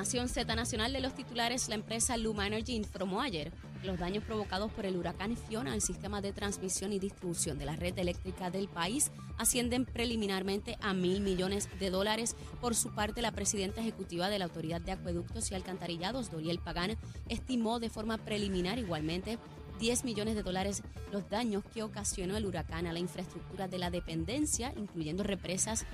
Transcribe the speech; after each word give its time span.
Nación 0.00 0.30
Z 0.30 0.56
Nacional 0.56 0.94
de 0.94 1.00
los 1.00 1.14
titulares, 1.14 1.68
la 1.68 1.74
empresa 1.74 2.16
Luma 2.16 2.46
Energy 2.46 2.74
informó 2.74 3.20
ayer 3.20 3.52
los 3.84 3.98
daños 3.98 4.24
provocados 4.24 4.72
por 4.72 4.86
el 4.86 4.96
huracán 4.96 5.36
Fiona 5.36 5.74
al 5.74 5.82
sistema 5.82 6.22
de 6.22 6.32
transmisión 6.32 6.94
y 6.94 6.98
distribución 6.98 7.58
de 7.58 7.66
la 7.66 7.76
red 7.76 7.98
eléctrica 7.98 8.50
del 8.50 8.66
país 8.66 9.10
ascienden 9.36 9.84
preliminarmente 9.84 10.78
a 10.80 10.94
mil 10.94 11.20
millones 11.20 11.68
de 11.78 11.90
dólares. 11.90 12.34
Por 12.62 12.74
su 12.74 12.94
parte, 12.94 13.20
la 13.20 13.32
presidenta 13.32 13.82
ejecutiva 13.82 14.30
de 14.30 14.38
la 14.38 14.46
Autoridad 14.46 14.80
de 14.80 14.92
Acueductos 14.92 15.50
y 15.50 15.54
Alcantarillados, 15.54 16.30
Doriel 16.30 16.60
Pagán, 16.60 16.96
estimó 17.28 17.78
de 17.78 17.90
forma 17.90 18.16
preliminar 18.16 18.78
igualmente 18.78 19.38
10 19.80 20.04
millones 20.04 20.34
de 20.34 20.42
dólares 20.42 20.82
los 21.12 21.28
daños 21.28 21.62
que 21.74 21.82
ocasionó 21.82 22.38
el 22.38 22.46
huracán 22.46 22.86
a 22.86 22.94
la 22.94 23.00
infraestructura 23.00 23.68
de 23.68 23.78
la 23.78 23.90
dependencia, 23.90 24.72
incluyendo 24.76 25.24
represas, 25.24 25.84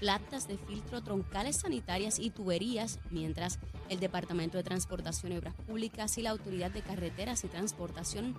plantas 0.00 0.46
de 0.48 0.58
filtro, 0.58 1.02
troncales 1.02 1.56
sanitarias 1.56 2.18
y 2.18 2.30
tuberías, 2.30 2.98
mientras 3.10 3.58
el 3.88 4.00
Departamento 4.00 4.58
de 4.58 4.64
Transportación 4.64 5.32
y 5.32 5.38
Obras 5.38 5.54
Públicas 5.66 6.18
y 6.18 6.22
la 6.22 6.30
Autoridad 6.30 6.70
de 6.70 6.82
Carreteras 6.82 7.44
y 7.44 7.48
Transportación 7.48 8.36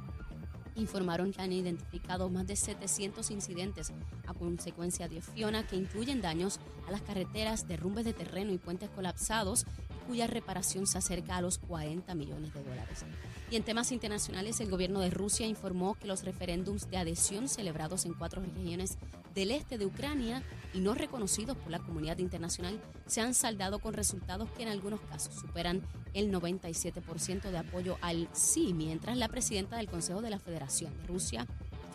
informaron 0.78 1.32
que 1.34 1.42
han 1.42 1.52
identificado 1.52 2.30
más 2.30 2.46
de 2.48 2.56
700 2.56 3.32
incidentes 3.32 3.92
a 4.28 4.34
consecuencia 4.34 5.08
de 5.08 5.22
Fiona 5.22 5.66
que 5.66 5.76
incluyen 5.76 6.22
daños 6.22 6.60
a 6.88 6.92
las 6.92 7.02
carreteras, 7.02 7.68
derrumbes 7.68 8.06
de 8.06 8.14
terreno 8.14 8.54
y 8.54 8.58
puentes 8.58 8.90
colapsados 8.92 9.66
cuya 10.08 10.28
reparación 10.28 10.88
se 10.88 10.98
acerca 10.98 11.36
a 11.36 11.42
los 11.42 11.58
40 11.58 12.16
millones 12.16 12.54
de 12.54 12.64
dólares. 12.64 13.04
Y 13.52 13.56
en 13.58 13.64
temas 13.64 13.92
internacionales, 13.92 14.60
el 14.62 14.70
gobierno 14.70 15.00
de 15.02 15.10
Rusia 15.10 15.48
informó 15.48 15.96
que 15.96 16.08
los 16.08 16.24
referéndums 16.24 16.90
de 16.90 16.98
adhesión 16.98 17.50
celebrados 17.50 18.06
en 18.06 18.14
cuatro 18.14 18.42
regiones 18.42 18.98
del 19.38 19.52
este 19.52 19.78
de 19.78 19.86
Ucrania 19.86 20.42
y 20.74 20.80
no 20.80 20.96
reconocidos 20.96 21.56
por 21.58 21.70
la 21.70 21.78
comunidad 21.78 22.18
internacional 22.18 22.82
se 23.06 23.22
han 23.22 23.36
saldado 23.36 23.78
con 23.78 23.94
resultados 23.94 24.50
que 24.50 24.64
en 24.64 24.70
algunos 24.70 25.00
casos 25.02 25.36
superan 25.36 25.84
el 26.16 26.32
97% 26.32 27.52
de 27.52 27.58
apoyo 27.60 28.00
al 28.02 28.28
sí, 28.34 28.74
mientras 28.74 29.16
la 29.16 29.28
presidenta 29.28 29.78
del 29.78 29.90
Consejo 29.90 30.24
de 30.24 30.32
la 30.32 30.40
Federación 30.40 30.92
de 30.98 31.06
Rusia 31.06 31.46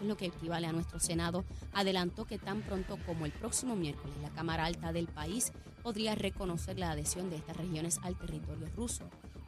es 0.00 0.06
lo 0.06 0.16
que 0.16 0.26
equivale 0.26 0.68
a 0.68 0.72
nuestro 0.72 1.00
Senado, 1.00 1.44
adelantó 1.72 2.26
que 2.26 2.38
tan 2.38 2.62
pronto 2.62 2.96
como 3.06 3.26
el 3.26 3.32
próximo 3.32 3.74
miércoles 3.74 4.14
la 4.22 4.30
Cámara 4.30 4.64
Alta 4.64 4.92
del 4.92 5.08
país 5.08 5.52
podría 5.82 6.14
reconocer 6.14 6.78
la 6.78 6.92
adhesión 6.92 7.28
de 7.28 7.36
estas 7.36 7.56
regiones 7.56 7.98
al 8.04 8.16
territorio 8.16 8.68
ruso. 8.76 9.02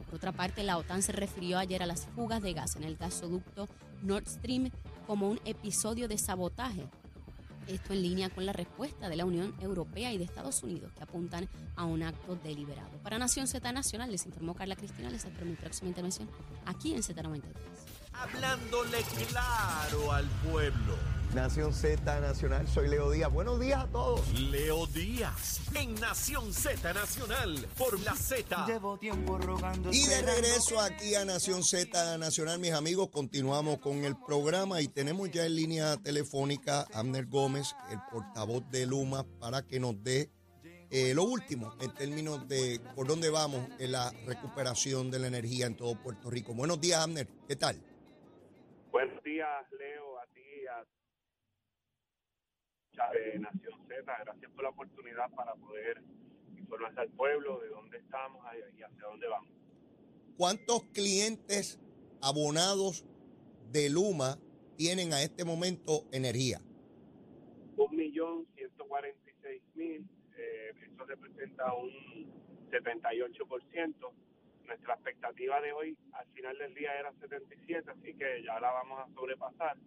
Por 0.05 0.15
otra 0.15 0.33
parte, 0.33 0.63
la 0.63 0.77
OTAN 0.77 1.01
se 1.01 1.13
refirió 1.13 1.59
ayer 1.59 1.81
a 1.81 1.85
las 1.85 2.07
fugas 2.07 2.41
de 2.41 2.51
gas 2.51 2.75
en 2.75 2.83
el 2.83 2.97
gasoducto 2.97 3.69
Nord 4.01 4.27
Stream 4.27 4.69
como 5.07 5.29
un 5.29 5.39
episodio 5.45 6.09
de 6.09 6.17
sabotaje. 6.17 6.89
Esto 7.67 7.93
en 7.93 8.01
línea 8.01 8.29
con 8.29 8.45
la 8.45 8.53
respuesta 8.53 9.09
de 9.09 9.15
la 9.15 9.25
Unión 9.25 9.55
Europea 9.59 10.11
y 10.13 10.17
de 10.17 10.23
Estados 10.23 10.61
Unidos, 10.63 10.91
que 10.93 11.03
apuntan 11.03 11.49
a 11.75 11.85
un 11.85 12.03
acto 12.03 12.35
deliberado. 12.43 12.97
Para 13.03 13.17
Nación 13.17 13.47
Z 13.47 13.71
Nacional, 13.71 14.11
les 14.11 14.25
informó 14.25 14.53
Carla 14.53 14.75
Cristina. 14.75 15.09
Les 15.09 15.25
espero 15.25 15.45
mi 15.45 15.55
próxima 15.55 15.89
intervención 15.89 16.29
aquí 16.65 16.93
en 16.93 17.01
Z93. 17.01 17.41
Hablándole 18.13 18.99
claro 19.27 20.11
al 20.11 20.25
pueblo. 20.49 21.14
Nación 21.33 21.73
Z 21.73 22.19
Nacional, 22.21 22.67
soy 22.67 22.87
Leo 22.87 23.11
Díaz. 23.11 23.31
Buenos 23.31 23.59
días 23.59 23.83
a 23.83 23.87
todos. 23.87 24.39
Leo 24.39 24.85
Díaz, 24.87 25.61
en 25.75 25.95
Nación 25.95 26.53
Z 26.53 26.93
Nacional, 26.93 27.67
por 27.77 27.99
la 28.01 28.15
Z. 28.15 28.65
Llevo 28.67 28.97
tiempo 28.97 29.37
rogando. 29.37 29.91
Y 29.91 30.05
de 30.07 30.21
regreso 30.21 30.79
aquí 30.79 31.15
a 31.15 31.25
Nación 31.25 31.63
Z 31.63 32.17
Nacional, 32.17 32.59
mis 32.59 32.71
amigos, 32.71 33.09
continuamos 33.09 33.79
con 33.79 34.05
el 34.05 34.15
programa 34.17 34.81
y 34.81 34.87
tenemos 34.87 35.31
ya 35.31 35.45
en 35.45 35.55
línea 35.55 35.97
telefónica 35.97 36.85
a 36.93 36.99
Amner 36.99 37.25
Gómez, 37.25 37.75
el 37.89 37.99
portavoz 38.11 38.69
de 38.69 38.85
Luma, 38.85 39.25
para 39.39 39.61
que 39.63 39.79
nos 39.79 40.01
dé 40.03 40.29
eh, 40.91 41.13
lo 41.13 41.23
último 41.23 41.75
en 41.81 41.93
términos 41.93 42.47
de 42.47 42.79
por 42.95 43.07
dónde 43.07 43.29
vamos 43.29 43.67
en 43.79 43.91
la 43.91 44.11
recuperación 44.25 45.11
de 45.11 45.19
la 45.19 45.27
energía 45.27 45.65
en 45.65 45.75
todo 45.75 45.95
Puerto 46.01 46.29
Rico. 46.29 46.53
Buenos 46.53 46.79
días, 46.79 47.01
Amner. 47.01 47.27
¿Qué 47.47 47.55
tal? 47.55 47.81
Buenos 48.91 49.21
días, 49.23 49.65
Leo, 49.77 50.19
a 50.19 50.25
ti, 50.27 50.41
a 50.67 50.85
de 52.95 53.39
Nación 53.39 53.79
Z. 53.87 54.03
Gracias 54.23 54.51
por 54.51 54.63
la 54.63 54.69
oportunidad 54.69 55.29
para 55.31 55.53
poder 55.55 56.01
informarse 56.57 57.01
al 57.01 57.09
pueblo 57.09 57.59
de 57.59 57.69
dónde 57.69 57.97
estamos 57.97 58.43
y 58.77 58.81
hacia 58.81 59.07
dónde 59.07 59.27
vamos. 59.27 59.49
¿Cuántos 60.37 60.83
clientes 60.93 61.79
abonados 62.21 63.05
de 63.71 63.89
Luma 63.89 64.37
tienen 64.77 65.13
a 65.13 65.21
este 65.21 65.43
momento 65.43 66.05
energía? 66.11 66.59
Un 67.77 67.95
millón 67.95 68.47
ciento 68.55 68.87
cuarenta 68.87 69.29
y 69.29 69.33
seis 69.41 69.61
mil, 69.75 70.07
eh, 70.37 70.71
eso 70.81 71.05
representa 71.05 71.73
un 71.73 71.91
78%. 72.71 74.11
Nuestra 74.65 74.93
expectativa 74.95 75.61
de 75.61 75.73
hoy 75.73 75.97
al 76.13 76.25
final 76.27 76.57
del 76.57 76.73
día 76.73 76.97
era 76.97 77.13
77, 77.19 77.91
así 77.91 78.13
que 78.15 78.41
ya 78.43 78.59
la 78.59 78.71
vamos 78.71 78.99
a 78.99 79.13
sobrepasar. 79.13 79.77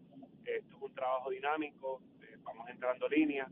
Esto 0.45 0.77
es 0.77 0.83
un 0.83 0.95
trabajo 0.95 1.31
dinámico, 1.31 2.01
vamos 2.43 2.69
entrando 2.69 3.09
líneas, 3.09 3.51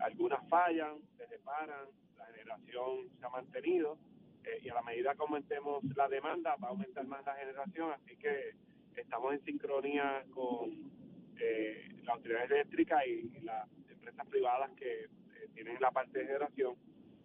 algunas 0.00 0.46
fallan, 0.48 0.96
se 1.16 1.26
reparan, 1.26 1.86
la 2.16 2.26
generación 2.26 3.08
se 3.18 3.26
ha 3.26 3.28
mantenido 3.30 3.98
eh, 4.44 4.60
y 4.62 4.68
a 4.68 4.74
la 4.74 4.82
medida 4.82 5.14
que 5.14 5.22
aumentemos 5.22 5.84
la 5.96 6.08
demanda 6.08 6.56
va 6.56 6.68
a 6.68 6.70
aumentar 6.70 7.06
más 7.06 7.24
la 7.24 7.34
generación, 7.34 7.92
así 7.92 8.16
que 8.16 8.54
estamos 8.96 9.34
en 9.34 9.44
sincronía 9.44 10.24
con 10.30 10.90
eh, 11.38 11.88
la 12.04 12.14
autoridad 12.14 12.44
eléctrica 12.44 13.06
y, 13.06 13.28
las 13.42 13.68
empresas 13.90 14.26
privadas 14.28 14.70
que 14.72 15.04
eh, 15.04 15.08
tienen 15.54 15.76
la 15.80 15.90
parte 15.90 16.18
de 16.18 16.26
generación. 16.26 16.74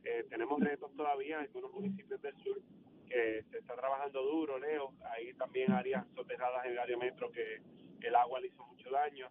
Eh, 0.03 0.25
tenemos 0.29 0.59
retos 0.59 0.93
todavía 0.95 1.35
en 1.35 1.41
algunos 1.43 1.71
municipios 1.71 2.21
del 2.21 2.35
sur 2.37 2.59
que 3.07 3.43
se 3.51 3.59
está 3.59 3.75
trabajando 3.75 4.21
duro, 4.23 4.57
Leo. 4.57 4.93
Hay 5.11 5.33
también 5.33 5.71
áreas 5.71 6.05
soterradas 6.15 6.65
en 6.65 6.71
el 6.73 6.79
área 6.79 6.97
metro 6.97 7.31
que 7.31 7.61
el 8.01 8.15
agua 8.15 8.39
le 8.39 8.47
hizo 8.47 8.65
mucho 8.65 8.89
daño, 8.89 9.29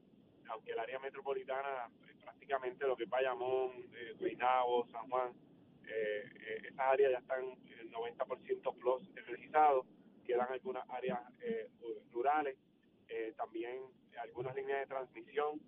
aunque 0.50 0.72
el 0.72 0.78
área 0.78 0.98
metropolitana 0.98 1.88
eh, 2.06 2.14
prácticamente 2.22 2.86
lo 2.86 2.96
que 2.96 3.04
es 3.04 3.10
Bayamón, 3.10 3.72
eh, 3.94 4.36
San 4.92 5.08
Juan, 5.08 5.32
eh, 5.86 6.24
eh, 6.40 6.62
esas 6.68 6.80
áreas 6.80 7.12
ya 7.12 7.18
están 7.18 7.44
el 7.80 7.90
90% 7.90 8.74
plus 8.76 9.02
energizados, 9.16 9.86
quedan 10.24 10.52
algunas 10.52 10.88
áreas 10.90 11.20
eh, 11.40 11.68
rurales, 12.12 12.56
también 13.36 13.80
algunas 14.20 14.54
líneas 14.54 14.80
de 14.80 14.86
transmisión 14.86 15.60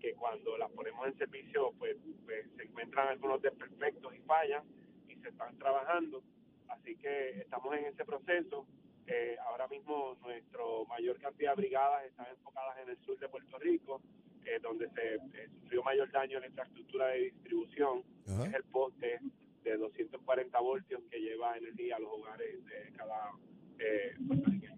que 0.00 0.14
cuando 0.14 0.58
las 0.58 0.70
ponemos 0.72 1.06
en 1.06 1.16
servicio 1.16 1.72
pues, 1.78 1.96
pues 2.24 2.46
se 2.56 2.64
encuentran 2.64 3.08
algunos 3.08 3.40
desperfectos 3.40 4.12
y 4.12 4.18
fallan 4.20 4.64
y 5.08 5.14
se 5.16 5.28
están 5.28 5.56
trabajando, 5.58 6.22
así 6.68 6.96
que 6.96 7.40
estamos 7.40 7.76
en 7.76 7.84
ese 7.86 8.04
proceso. 8.04 8.66
Eh, 9.06 9.36
mismo 9.84 10.16
nuestro 10.22 10.86
mayor 10.86 11.18
cantidad 11.20 11.50
de 11.52 11.56
brigadas 11.56 12.04
están 12.06 12.26
enfocadas 12.30 12.78
en 12.82 12.90
el 12.90 12.98
sur 13.04 13.18
de 13.18 13.28
Puerto 13.28 13.58
Rico, 13.58 14.00
eh, 14.44 14.58
donde 14.62 14.88
se 14.90 15.16
eh, 15.16 15.48
sufrió 15.60 15.82
mayor 15.82 16.10
daño 16.10 16.36
en 16.36 16.42
la 16.42 16.48
infraestructura 16.48 17.08
de 17.08 17.30
distribución, 17.32 18.02
Ajá. 18.26 18.46
es 18.46 18.54
el 18.54 18.64
poste 18.64 19.20
de 19.62 19.76
240 19.76 20.60
voltios 20.60 21.02
que 21.10 21.18
lleva 21.18 21.56
energía 21.56 21.96
a 21.96 21.98
los 22.00 22.10
hogares 22.12 22.64
de 22.64 22.92
cada 22.96 23.32
eh, 23.78 24.14
puertorriqueño. 24.26 24.76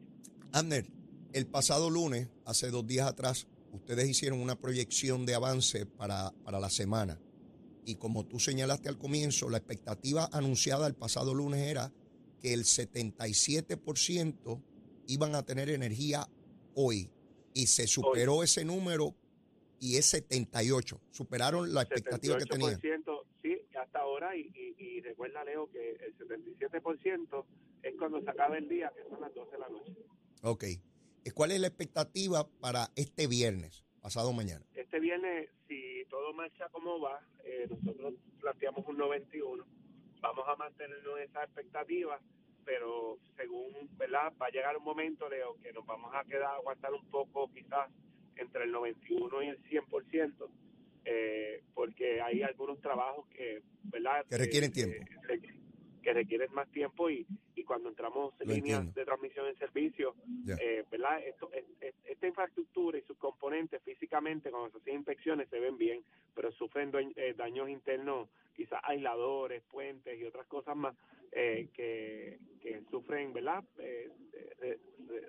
Amner, 0.52 0.86
el 1.32 1.46
pasado 1.46 1.90
lunes, 1.90 2.28
hace 2.44 2.70
dos 2.70 2.86
días 2.86 3.08
atrás, 3.08 3.48
ustedes 3.72 4.08
hicieron 4.08 4.40
una 4.40 4.56
proyección 4.56 5.26
de 5.26 5.34
avance 5.34 5.86
para, 5.86 6.32
para 6.44 6.60
la 6.60 6.70
semana. 6.70 7.18
Y 7.84 7.96
como 7.96 8.24
tú 8.26 8.40
señalaste 8.40 8.88
al 8.88 8.98
comienzo, 8.98 9.48
la 9.50 9.58
expectativa 9.58 10.28
anunciada 10.32 10.86
el 10.86 10.94
pasado 10.94 11.34
lunes 11.34 11.60
era 11.62 11.92
que 12.40 12.52
el 12.52 12.64
77% 12.64 14.62
iban 15.06 15.34
a 15.34 15.42
tener 15.44 15.70
energía 15.70 16.26
hoy. 16.74 17.10
Y 17.54 17.66
se 17.66 17.86
superó 17.86 18.42
ese 18.42 18.64
número 18.64 19.14
y 19.80 19.96
es 19.96 20.06
78. 20.06 21.00
Superaron 21.10 21.72
la 21.72 21.82
expectativa 21.82 22.36
que 22.36 22.44
tenían. 22.44 22.80
78%, 22.80 23.22
sí, 23.42 23.60
hasta 23.80 24.00
ahora, 24.00 24.36
y, 24.36 24.50
y, 24.54 24.74
y 24.78 25.00
recuerda, 25.00 25.44
Leo, 25.44 25.70
que 25.70 25.92
el 25.92 26.16
77% 26.18 27.44
es 27.82 27.94
cuando 27.96 28.20
se 28.20 28.30
acaba 28.30 28.58
el 28.58 28.68
día, 28.68 28.92
que 28.94 29.08
son 29.08 29.20
las 29.20 29.34
12 29.34 29.50
de 29.52 29.58
la 29.58 29.68
noche. 29.68 29.92
Ok. 30.42 30.64
¿Cuál 31.34 31.52
es 31.52 31.60
la 31.60 31.66
expectativa 31.66 32.48
para 32.60 32.90
este 32.94 33.26
viernes, 33.26 33.84
pasado 34.00 34.32
mañana? 34.32 34.64
Este 34.74 35.00
viernes, 35.00 35.50
si 35.68 36.04
todo 36.08 36.32
marcha 36.32 36.68
como 36.70 37.00
va, 37.00 37.20
eh, 37.44 37.66
nosotros 37.68 38.14
planteamos 38.40 38.86
un 38.86 38.96
91. 38.96 39.66
Vamos 40.20 40.44
a 40.48 40.56
mantenernos 40.56 41.18
esa 41.20 41.44
expectativa, 41.44 42.20
pero 42.66 43.16
según, 43.36 43.88
¿verdad? 43.96 44.32
Va 44.42 44.46
a 44.46 44.50
llegar 44.50 44.76
un 44.76 44.84
momento, 44.84 45.28
Leo, 45.30 45.56
que 45.62 45.72
nos 45.72 45.86
vamos 45.86 46.12
a 46.14 46.24
quedar 46.24 46.42
a 46.50 46.56
aguantar 46.56 46.92
un 46.92 47.06
poco, 47.08 47.48
quizás 47.54 47.88
entre 48.36 48.64
el 48.64 48.72
91 48.72 49.42
y 49.44 49.48
el 49.48 49.58
100%, 49.70 50.48
eh, 51.06 51.62
porque 51.72 52.20
hay 52.20 52.42
algunos 52.42 52.80
trabajos 52.80 53.26
que, 53.28 53.62
¿verdad? 53.84 54.26
Que 54.28 54.36
requieren 54.36 54.70
Eh, 54.70 54.74
tiempo. 54.74 55.04
eh, 55.30 55.40
que 56.02 56.12
requieren 56.12 56.52
más 56.52 56.70
tiempo 56.70 57.10
y, 57.10 57.26
y 57.56 57.64
cuando 57.64 57.88
entramos 57.88 58.32
en 58.40 58.48
líneas 58.48 58.78
entiendo. 58.80 58.92
de 59.00 59.04
transmisión 59.04 59.46
en 59.48 59.56
servicio, 59.58 60.14
eh, 60.60 60.84
¿verdad? 60.88 61.20
Esto, 61.24 61.50
es- 61.52 61.64
es- 61.80 61.94
esta 62.04 62.26
infraestructura 62.28 62.96
y 62.98 63.02
sus 63.02 63.16
componentes 63.18 63.82
físicamente, 63.82 64.50
cuando 64.50 64.70
se 64.70 64.78
hacen 64.78 64.94
inspecciones, 64.98 65.48
se 65.48 65.58
ven 65.58 65.76
bien, 65.76 66.04
pero 66.34 66.52
sufren 66.52 66.92
daños 67.36 67.68
internos, 67.68 68.28
quizás 68.56 68.80
aisladores, 68.82 69.62
puentes 69.70 70.18
y 70.18 70.24
otras 70.24 70.46
cosas 70.46 70.76
más 70.76 70.96
eh, 71.32 71.68
que, 71.74 72.38
que, 72.62 72.82
sufren, 72.90 73.32
¿verdad? 73.32 73.64
Eh, 73.78 74.10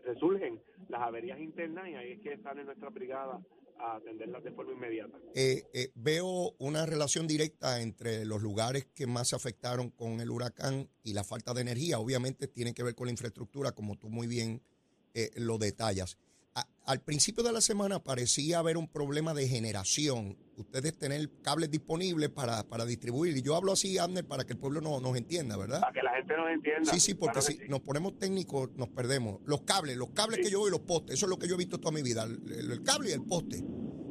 resurgen 0.06 0.62
las 0.90 1.02
averías 1.02 1.40
internas 1.40 1.88
y 1.90 1.96
ahí 1.96 2.12
es 2.14 2.22
que 2.22 2.38
sale 2.38 2.64
nuestra 2.64 2.90
brigada 2.90 3.40
a 3.80 3.98
atenderlas 3.98 4.44
de 4.44 4.52
forma 4.52 4.74
inmediata. 4.74 5.18
Eh, 5.36 5.64
eh, 5.74 5.92
veo 5.96 6.56
una 6.60 6.86
relación 6.86 7.28
directa 7.28 7.82
entre 7.82 8.26
los 8.26 8.42
lugares 8.42 8.88
que 8.94 9.08
más 9.08 9.30
se 9.30 9.36
afectaron 9.36 9.90
con 9.92 10.20
el 10.20 10.32
huracán 10.32 10.90
y 11.04 11.14
la 11.14 11.24
falta 11.24 11.54
de 11.54 11.62
energía. 11.62 12.00
Obviamente 12.00 12.48
tiene 12.48 12.74
que 12.74 12.84
ver 12.84 12.96
con 12.96 13.08
la 13.08 13.12
infraestructura, 13.12 13.74
como 13.74 13.98
tú 13.98 14.10
muy 14.10 14.28
bien 14.28 14.62
eh, 15.14 15.30
lo 15.36 15.58
detallas. 15.58 16.18
Al 16.88 17.02
principio 17.02 17.44
de 17.44 17.52
la 17.52 17.60
semana 17.60 18.02
parecía 18.02 18.60
haber 18.60 18.78
un 18.78 18.88
problema 18.88 19.34
de 19.34 19.46
generación. 19.46 20.38
Ustedes 20.56 20.98
tener 20.98 21.30
cables 21.42 21.70
disponibles 21.70 22.30
para, 22.30 22.64
para 22.64 22.86
distribuir. 22.86 23.36
Y 23.36 23.42
yo 23.42 23.58
hablo 23.58 23.74
así, 23.74 23.98
Abner, 23.98 24.26
para 24.26 24.46
que 24.46 24.54
el 24.54 24.60
pueblo 24.60 24.80
no, 24.80 25.02
nos 25.02 25.18
entienda, 25.18 25.58
¿verdad? 25.58 25.82
Para 25.82 25.92
que 25.92 26.02
la 26.02 26.16
gente 26.16 26.38
nos 26.38 26.50
entienda. 26.50 26.94
Sí, 26.94 27.02
sí, 27.02 27.14
porque 27.14 27.42
si 27.42 27.60
nos 27.68 27.82
ponemos 27.82 28.18
técnicos 28.18 28.72
nos 28.78 28.88
perdemos. 28.88 29.42
Los 29.46 29.64
cables, 29.64 29.98
los 29.98 30.12
cables 30.12 30.40
que 30.40 30.50
yo 30.50 30.60
veo 30.60 30.70
y 30.70 30.72
los 30.72 30.80
postes, 30.80 31.16
eso 31.16 31.26
es 31.26 31.30
lo 31.30 31.38
que 31.38 31.50
yo 31.50 31.56
he 31.56 31.58
visto 31.58 31.78
toda 31.78 31.92
mi 31.92 32.02
vida, 32.02 32.24
el, 32.24 32.82
cable 32.84 33.10
y 33.10 33.14
el 33.14 33.24
poste. 33.24 33.62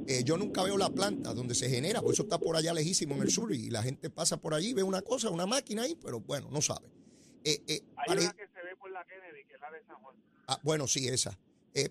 Eh, 0.06 0.22
yo 0.22 0.36
nunca 0.36 0.62
veo 0.62 0.76
la 0.76 0.90
planta 0.90 1.32
donde 1.32 1.54
se 1.54 1.70
genera, 1.70 2.02
por 2.02 2.12
eso 2.12 2.24
está 2.24 2.38
por 2.38 2.56
allá 2.56 2.74
lejísimo 2.74 3.14
en 3.14 3.22
el 3.22 3.30
sur 3.30 3.54
y 3.54 3.70
la 3.70 3.82
gente 3.82 4.10
pasa 4.10 4.36
por 4.36 4.52
allí, 4.52 4.74
ve 4.74 4.82
una 4.82 5.00
cosa, 5.00 5.30
una 5.30 5.46
máquina 5.46 5.84
ahí, 5.84 5.94
pero 5.94 6.20
bueno, 6.20 6.48
no 6.50 6.60
sabe. 6.60 6.90
Eh, 7.42 7.62
eh, 7.68 7.80
Hay 7.96 8.18
una 8.18 8.32
que 8.34 8.46
se 8.48 8.62
ve 8.62 8.76
por 8.78 8.90
la 8.90 9.02
Kennedy, 9.06 9.46
que 9.46 9.54
es 9.54 9.60
la 9.62 9.70
de 9.70 9.82
San 9.86 9.96
Juan. 9.96 10.14
Ah, 10.46 10.60
bueno, 10.62 10.86
sí, 10.86 11.08
esa. 11.08 11.38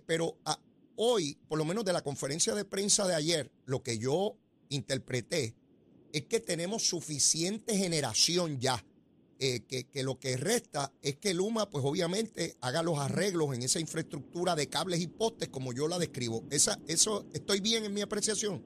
pero 0.06 0.38
ah, 0.46 0.60
hoy, 0.98 1.38
por 1.48 1.58
lo 1.58 1.66
menos 1.66 1.86
de 1.86 1.94
la 1.94 2.02
conferencia 2.02 2.54
de 2.56 2.66
prensa 2.66 3.08
de 3.08 3.16
ayer, 3.16 3.52
lo 3.66 3.84
que 3.84 3.98
yo 3.98 4.38
interpreté 4.70 5.56
es 6.14 6.24
que 6.26 6.40
tenemos 6.40 6.88
suficiente 6.88 7.76
generación 7.76 8.60
ya. 8.60 8.84
Eh, 9.38 9.66
que, 9.68 10.02
lo 10.02 10.18
que 10.18 10.38
resta 10.38 10.94
es 11.02 11.18
que 11.18 11.34
Luma, 11.34 11.70
pues 11.70 11.84
obviamente, 11.84 12.56
haga 12.62 12.82
los 12.82 12.98
arreglos 13.00 13.54
en 13.54 13.64
esa 13.64 13.82
infraestructura 13.82 14.56
de 14.56 14.70
cables 14.70 15.02
y 15.02 15.08
postes 15.08 15.50
como 15.50 15.74
yo 15.74 15.90
la 15.90 16.00
describo. 16.00 16.46
Esa, 16.50 16.80
¿Eso 16.88 17.28
estoy 17.34 17.60
bien 17.60 17.84
en 17.84 17.94
mi 17.94 18.02
apreciación? 18.02 18.64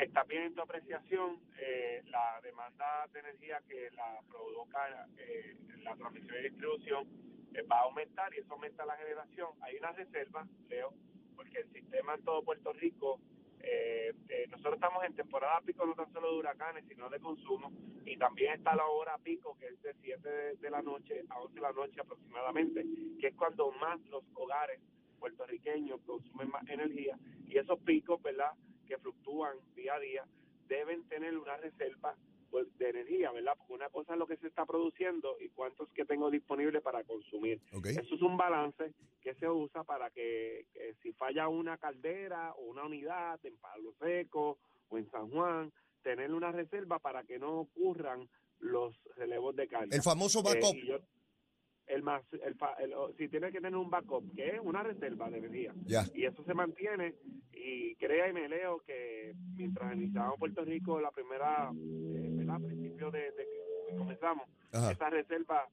Está 0.00 0.24
bien 0.24 0.44
en 0.44 0.54
tu 0.54 0.62
apreciación. 0.62 1.38
Eh, 1.60 2.02
la 2.06 2.40
demanda 2.42 3.06
de 3.12 3.20
energía 3.20 3.60
que 3.68 3.90
la 3.94 4.22
provoca 4.30 5.06
eh, 5.18 5.54
la 5.82 5.94
transmisión 5.96 6.34
y 6.40 6.42
distribución 6.48 7.08
va 7.70 7.80
a 7.80 7.82
aumentar 7.82 8.32
y 8.34 8.38
eso 8.38 8.54
aumenta 8.54 8.86
la 8.86 8.96
generación. 8.96 9.50
Hay 9.60 9.76
una 9.76 9.92
reserva, 9.92 10.46
Leo, 10.70 10.94
porque 11.36 11.58
el 11.58 11.72
sistema 11.72 12.14
en 12.14 12.24
todo 12.24 12.42
Puerto 12.42 12.72
Rico 12.72 13.20
eh, 13.66 14.12
eh, 14.28 14.46
nosotros 14.50 14.74
estamos 14.74 15.02
en 15.04 15.14
temporada 15.14 15.60
pico 15.62 15.86
no 15.86 15.94
tan 15.94 16.12
solo 16.12 16.32
de 16.32 16.38
huracanes, 16.38 16.84
sino 16.86 17.08
de 17.08 17.18
consumo, 17.18 17.72
y 18.04 18.16
también 18.18 18.52
está 18.52 18.76
la 18.76 18.86
hora 18.86 19.16
pico, 19.16 19.56
que 19.58 19.68
es 19.68 19.80
de 19.80 19.94
7 20.02 20.56
de, 20.60 20.70
la 20.70 20.82
noche 20.82 21.24
a 21.30 21.40
11 21.40 21.54
de 21.54 21.60
la 21.62 21.72
noche 21.72 21.98
aproximadamente, 21.98 22.84
que 23.18 23.28
es 23.28 23.34
cuando 23.34 23.72
más 23.72 23.98
los 24.10 24.22
hogares 24.34 24.80
puertorriqueños 25.18 26.00
consumen 26.02 26.50
más 26.50 26.68
energía, 26.68 27.18
y 27.46 27.56
esos 27.56 27.78
picos, 27.80 28.20
¿verdad?, 28.22 28.52
que 28.86 28.98
fluctúan 28.98 29.56
día 29.74 29.94
a 29.94 30.00
día, 30.00 30.24
deben 30.68 31.08
tener 31.08 31.38
una 31.38 31.56
reserva 31.56 32.14
de 32.62 32.90
energía, 32.90 33.32
¿verdad? 33.32 33.52
Porque 33.56 33.72
una 33.72 33.88
cosa 33.88 34.12
es 34.12 34.18
lo 34.18 34.26
que 34.26 34.36
se 34.36 34.46
está 34.46 34.64
produciendo 34.64 35.36
y 35.40 35.48
cuántos 35.48 35.88
que 35.90 36.04
tengo 36.04 36.30
disponible 36.30 36.80
para 36.80 37.04
consumir. 37.04 37.60
Eso 37.84 38.14
es 38.14 38.22
un 38.22 38.36
balance 38.36 38.92
que 39.20 39.34
se 39.34 39.48
usa 39.48 39.84
para 39.84 40.10
que, 40.10 40.66
si 41.02 41.12
falla 41.12 41.48
una 41.48 41.76
caldera 41.78 42.52
o 42.54 42.62
una 42.70 42.84
unidad 42.84 43.40
en 43.44 43.56
Palo 43.56 43.94
Seco 44.00 44.58
o 44.88 44.98
en 44.98 45.10
San 45.10 45.30
Juan, 45.30 45.72
tener 46.02 46.32
una 46.32 46.52
reserva 46.52 46.98
para 46.98 47.24
que 47.24 47.38
no 47.38 47.60
ocurran 47.60 48.28
los 48.60 48.94
relevos 49.16 49.56
de 49.56 49.68
carga. 49.68 49.96
El 49.96 50.02
famoso 50.02 50.42
backup. 50.42 50.76
Eh, 50.76 51.00
el 51.86 52.02
más 52.02 52.22
el, 52.32 52.56
si 53.18 53.28
tiene 53.28 53.52
que 53.52 53.60
tener 53.60 53.76
un 53.76 53.90
backup 53.90 54.34
que 54.34 54.56
es 54.56 54.60
una 54.62 54.82
reserva 54.82 55.28
de 55.28 55.38
energía 55.38 55.74
y 56.14 56.24
eso 56.24 56.42
se 56.44 56.54
mantiene 56.54 57.14
y 57.52 57.94
créame 57.96 58.48
Leo 58.48 58.78
que 58.86 59.34
mientras 59.54 59.94
iniciamos 59.94 60.38
Puerto 60.38 60.64
Rico 60.64 60.98
la 61.00 61.10
primera 61.10 61.70
eh, 61.74 62.33
a 62.54 62.58
principio 62.58 63.10
de, 63.10 63.32
que 63.88 63.96
comenzamos 63.96 64.48
esa 64.72 65.10
reserva 65.10 65.68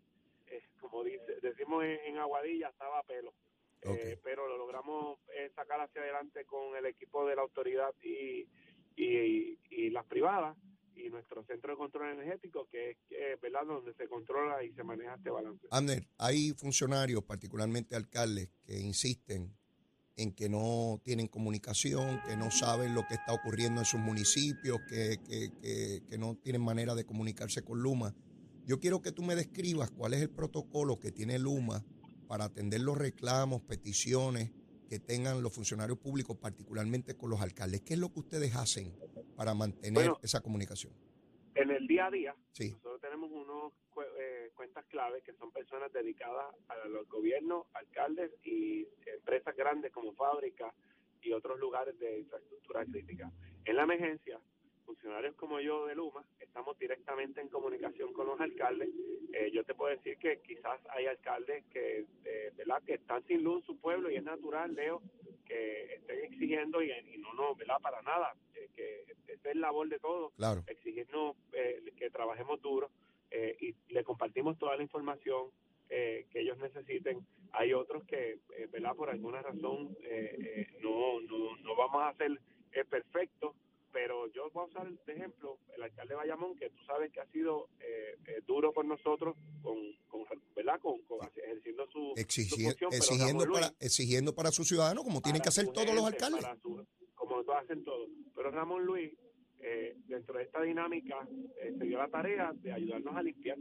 eh, 0.48 0.64
como 0.80 1.04
dice 1.04 1.40
decimos 1.42 1.84
en, 1.84 2.18
Aguadilla 2.18 2.70
estaba 2.70 3.00
a 3.00 3.04
pelo 3.04 3.34
eh, 3.82 4.20
pero 4.24 4.48
lo 4.48 4.58
logramos 4.58 5.20
eh, 5.36 5.52
sacar 5.56 5.82
hacia 5.82 6.02
adelante 6.02 6.46
con 6.46 6.76
el 6.76 6.86
equipo 6.86 7.26
de 7.26 7.36
la 7.36 7.42
autoridad 7.42 7.94
y, 8.04 8.48
y, 8.96 9.58
y 9.70 9.90
las 9.90 10.06
privadas 10.06 10.56
y 10.96 11.10
nuestro 11.10 11.44
centro 11.46 11.72
de 11.72 11.78
control 11.78 12.12
energético, 12.12 12.68
que 12.70 12.92
es 13.10 13.42
¿verdad? 13.42 13.66
donde 13.66 13.96
se 13.96 14.08
controla 14.08 14.64
y 14.64 14.72
se 14.74 14.84
maneja 14.84 15.16
este 15.16 15.32
balance. 15.32 15.66
Amner, 15.72 16.04
hay 16.20 16.52
funcionarios, 16.52 17.24
particularmente 17.24 17.96
alcaldes, 17.96 18.50
que 18.62 18.78
insisten 18.78 19.58
en 20.18 20.34
que 20.34 20.50
no 20.50 21.00
tienen 21.04 21.28
comunicación, 21.28 22.22
que 22.28 22.36
no 22.38 22.52
saben 22.52 22.94
lo 22.94 23.06
que 23.08 23.16
está 23.16 23.34
ocurriendo 23.34 23.82
en 23.82 23.86
sus 23.86 24.00
municipios, 24.00 24.80
que, 24.90 25.18
que, 25.28 26.02
que, 26.08 26.18
no 26.18 26.36
tienen 26.36 26.62
manera 26.62 26.96
de 26.96 27.06
comunicarse 27.06 27.64
con 27.64 27.82
Luma. 27.82 28.14
Yo 28.66 28.80
quiero 28.80 29.02
que 29.02 29.12
tú 29.12 29.24
me 29.24 29.36
describas 29.36 29.92
cuál 29.92 30.14
es 30.14 30.22
el 30.22 30.30
protocolo 30.30 31.00
que 31.00 31.12
tiene 31.12 31.40
Luma 31.40 31.84
para 32.28 32.46
atender 32.46 32.82
los 32.82 32.98
reclamos, 32.98 33.62
peticiones 33.62 34.52
que 34.88 35.00
tengan 35.00 35.42
los 35.42 35.54
funcionarios 35.54 35.98
públicos, 35.98 36.38
particularmente 36.38 37.16
con 37.16 37.30
los 37.30 37.42
alcaldes. 37.42 37.82
¿Qué 37.82 37.94
es 37.94 38.00
lo 38.00 38.12
que 38.12 38.20
ustedes 38.20 38.56
hacen 38.56 38.94
para 39.36 39.54
mantener 39.54 40.12
esa 40.22 40.42
comunicación? 40.42 40.94
En 41.56 41.72
el 41.72 41.88
día 41.88 42.08
a 42.08 42.12
día, 42.12 42.36
nosotros 42.60 43.02
tenemos 43.02 43.32
unos 43.32 43.74
clave 45.02 45.22
que 45.22 45.34
son 45.34 45.52
personas 45.52 45.92
dedicadas 45.92 46.54
a 46.68 46.88
los 46.88 47.08
gobiernos, 47.10 47.66
alcaldes 47.74 48.32
y 48.44 48.88
empresas 49.08 49.56
grandes 49.56 49.92
como 49.92 50.14
fábricas 50.14 50.74
y 51.24 51.34
otros 51.34 51.60
lugares 51.60 51.98
de 52.00 52.20
infraestructura 52.20 52.86
crítica. 52.86 53.32
En 53.66 53.76
la 53.78 53.84
emergencia, 53.84 54.40
funcionarios 54.86 55.36
como 55.36 55.60
yo 55.60 55.88
de 55.88 55.96
Luma 55.96 56.24
estamos 56.40 56.78
directamente 56.78 57.42
en 57.42 57.48
comunicación 57.48 58.14
con 58.14 58.28
los 58.28 58.40
alcaldes. 58.40 58.90
Eh, 59.34 59.50
yo 59.52 59.64
te 59.64 59.74
puedo 59.74 59.96
decir 59.96 60.18
que 60.18 60.40
quizás 60.42 60.80
hay 60.90 61.08
alcaldes 61.08 61.64
que, 61.72 62.06
eh, 62.26 62.52
¿verdad? 62.56 62.84
que 62.86 62.96
están 62.96 63.24
sin 63.26 63.44
luz 63.44 63.62
en 63.62 63.66
su 63.66 63.78
pueblo 63.80 64.12
y 64.12 64.18
es 64.18 64.24
natural, 64.24 64.76
Leo, 64.76 65.02
que 65.46 65.96
estén 65.96 66.26
exigiendo 66.26 66.84
y, 66.84 66.92
no, 67.18 67.34
no, 67.34 67.56
¿verdad? 67.56 67.80
Para 67.82 68.02
nada, 68.04 68.36
eh, 68.54 68.70
que 68.76 69.06
es 69.28 69.46
el 69.46 69.62
labor 69.62 69.90
de 69.90 69.98
todos, 69.98 70.32
claro. 70.36 70.64
exigirnos 70.68 71.36
que 71.98 72.10
trabajemos 72.10 72.62
duro 72.62 72.92
y 73.32 73.76
le 73.90 74.04
compartimos 74.04 74.58
toda 74.58 74.76
la 74.76 74.84
información 74.84 75.50
que 75.88 76.28
ellos 76.34 76.58
necesiten. 76.58 77.26
Hay 77.54 77.74
otros 77.74 78.04
que, 78.06 78.40
¿verdad? 78.72 78.96
Por 78.96 79.10
alguna 79.10 79.42
razón 79.42 79.96
no, 80.82 81.22
no, 81.22 81.58
no 81.58 81.76
vamos 81.76 82.04
a 82.04 82.14
ser 82.16 82.40
perfectos 82.90 83.56
pero 83.92 84.28
yo 84.32 84.50
voy 84.52 84.64
a 84.64 84.68
usar 84.68 84.92
de 85.06 85.14
ejemplo 85.14 85.58
el 85.76 85.84
alcalde 85.84 86.14
de 86.14 86.16
Bayamón, 86.16 86.56
que 86.56 86.70
tú 86.70 86.84
sabes 86.86 87.12
que 87.12 87.20
ha 87.20 87.26
sido 87.28 87.70
eh, 87.80 88.16
eh, 88.28 88.42
duro 88.48 88.74
con 88.74 88.88
nosotros, 88.88 89.36
con, 89.62 89.78
con 90.08 90.24
¿verdad? 90.56 90.80
Con, 90.80 91.00
ejerciendo 91.36 91.88
su, 91.88 92.14
función, 92.16 92.94
exigiendo, 92.94 93.46
para, 93.52 93.74
exigiendo 93.80 94.36
para 94.36 94.52
sus 94.52 94.68
ciudadanos, 94.68 95.04
como 95.04 95.22
tienen 95.22 95.42
que 95.42 95.50
hacer 95.50 95.68
todos 95.68 95.94
los 95.94 96.06
alcaldes. 96.06 96.46
como 97.16 97.44
todos 97.44 97.58
hacen 97.64 97.84
todos. 97.84 98.10
Pero 98.36 98.52
Ramón 98.52 98.86
Luis, 98.86 99.12
eh, 99.62 99.96
dentro 100.08 100.38
de 100.38 100.44
esta 100.44 100.62
dinámica, 100.62 101.28
se 101.60 101.86
dio 101.86 101.98
la 101.98 102.08
tarea 102.08 102.52
de 102.54 102.74
ayudarnos 102.74 103.16
a 103.16 103.22
limpiar. 103.22 103.58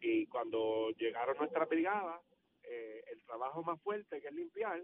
Y 0.00 0.26
cuando 0.26 0.90
llegaron 0.98 1.36
nuestras 1.36 1.68
brigadas, 1.68 2.20
el 2.62 3.20
trabajo 3.24 3.64
más 3.64 3.80
fuerte 3.82 4.20
que 4.20 4.28
es 4.28 4.34
limpiar, 4.34 4.80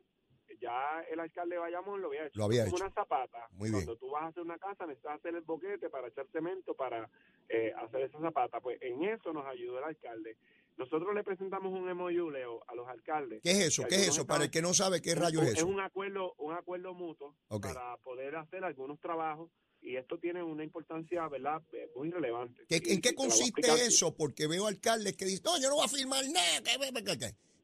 ya 0.61 1.03
el 1.11 1.21
alcalde 1.21 1.57
de 1.57 1.61
Bayamón 1.61 2.01
lo 2.01 2.09
había 2.09 2.27
hecho. 2.27 2.39
Lo 2.39 2.45
había 2.45 2.65
como 2.65 2.77
hecho. 2.77 2.85
una 2.85 2.95
zapata. 2.95 3.49
Cuando 3.57 3.97
tú 3.97 4.11
vas 4.11 4.25
a 4.25 4.27
hacer 4.29 4.43
una 4.43 4.59
casa, 4.59 4.87
necesitas 4.87 5.19
hacer 5.19 5.35
el 5.35 5.43
boquete 5.43 5.91
para 5.91 6.09
echar 6.09 6.27
cemento 6.33 6.75
para 6.75 7.09
eh, 7.49 7.73
hacer 7.77 8.03
esa 8.03 8.21
zapata. 8.21 8.61
Pues 8.61 8.81
en 8.83 9.03
eso 9.05 9.33
nos 9.33 9.47
ayudó 9.47 9.79
el 9.79 9.85
alcalde. 9.85 10.37
Nosotros 10.77 11.15
le 11.15 11.25
presentamos 11.25 11.73
un 11.73 11.91
MOU, 11.97 12.31
Leo, 12.31 12.63
a 12.69 12.75
los 12.75 12.87
alcaldes. 12.87 13.43
¿Qué 13.43 13.51
es 13.53 13.61
eso? 13.69 13.85
¿Qué 13.89 13.95
es 13.95 14.09
eso? 14.09 14.27
para 14.27 14.45
el 14.45 14.51
que 14.51 14.61
no 14.61 14.75
sabe 14.75 15.01
qué 15.01 15.15
rayo 15.15 15.41
es 15.41 15.53
eso. 15.53 15.59
Es 15.59 15.63
un 15.65 15.81
acuerdo, 15.81 16.35
un 16.39 16.53
acuerdo 16.53 16.93
mutuo 16.93 17.35
para 17.63 17.97
poder 17.99 18.37
hacer 18.37 18.63
algunos 18.63 19.01
trabajos 19.01 19.51
y 19.83 19.97
esto 19.97 20.19
tiene 20.19 20.43
una 20.43 20.65
importancia, 20.65 21.29
¿verdad?, 21.29 21.63
eh, 21.73 21.91
muy 21.95 22.11
relevante. 22.11 22.63
¿En 22.69 23.01
qué 23.01 23.15
consiste 23.15 23.63
eso? 23.87 24.15
Porque 24.15 24.47
veo 24.47 24.67
alcaldes 24.67 25.17
que 25.17 25.25
dicen, 25.25 25.45
no, 25.45 25.61
yo 25.61 25.69
no 25.69 25.77
voy 25.77 25.85
a 25.85 25.89
firmar 25.89 26.25
nada. 26.29 26.63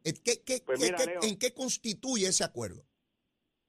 ¿Qué, 0.03 0.43
qué, 0.45 0.63
pues 0.65 0.93
¿En 1.23 1.39
qué 1.39 1.53
constituye 1.53 2.29
ese 2.29 2.45
acuerdo? 2.45 2.85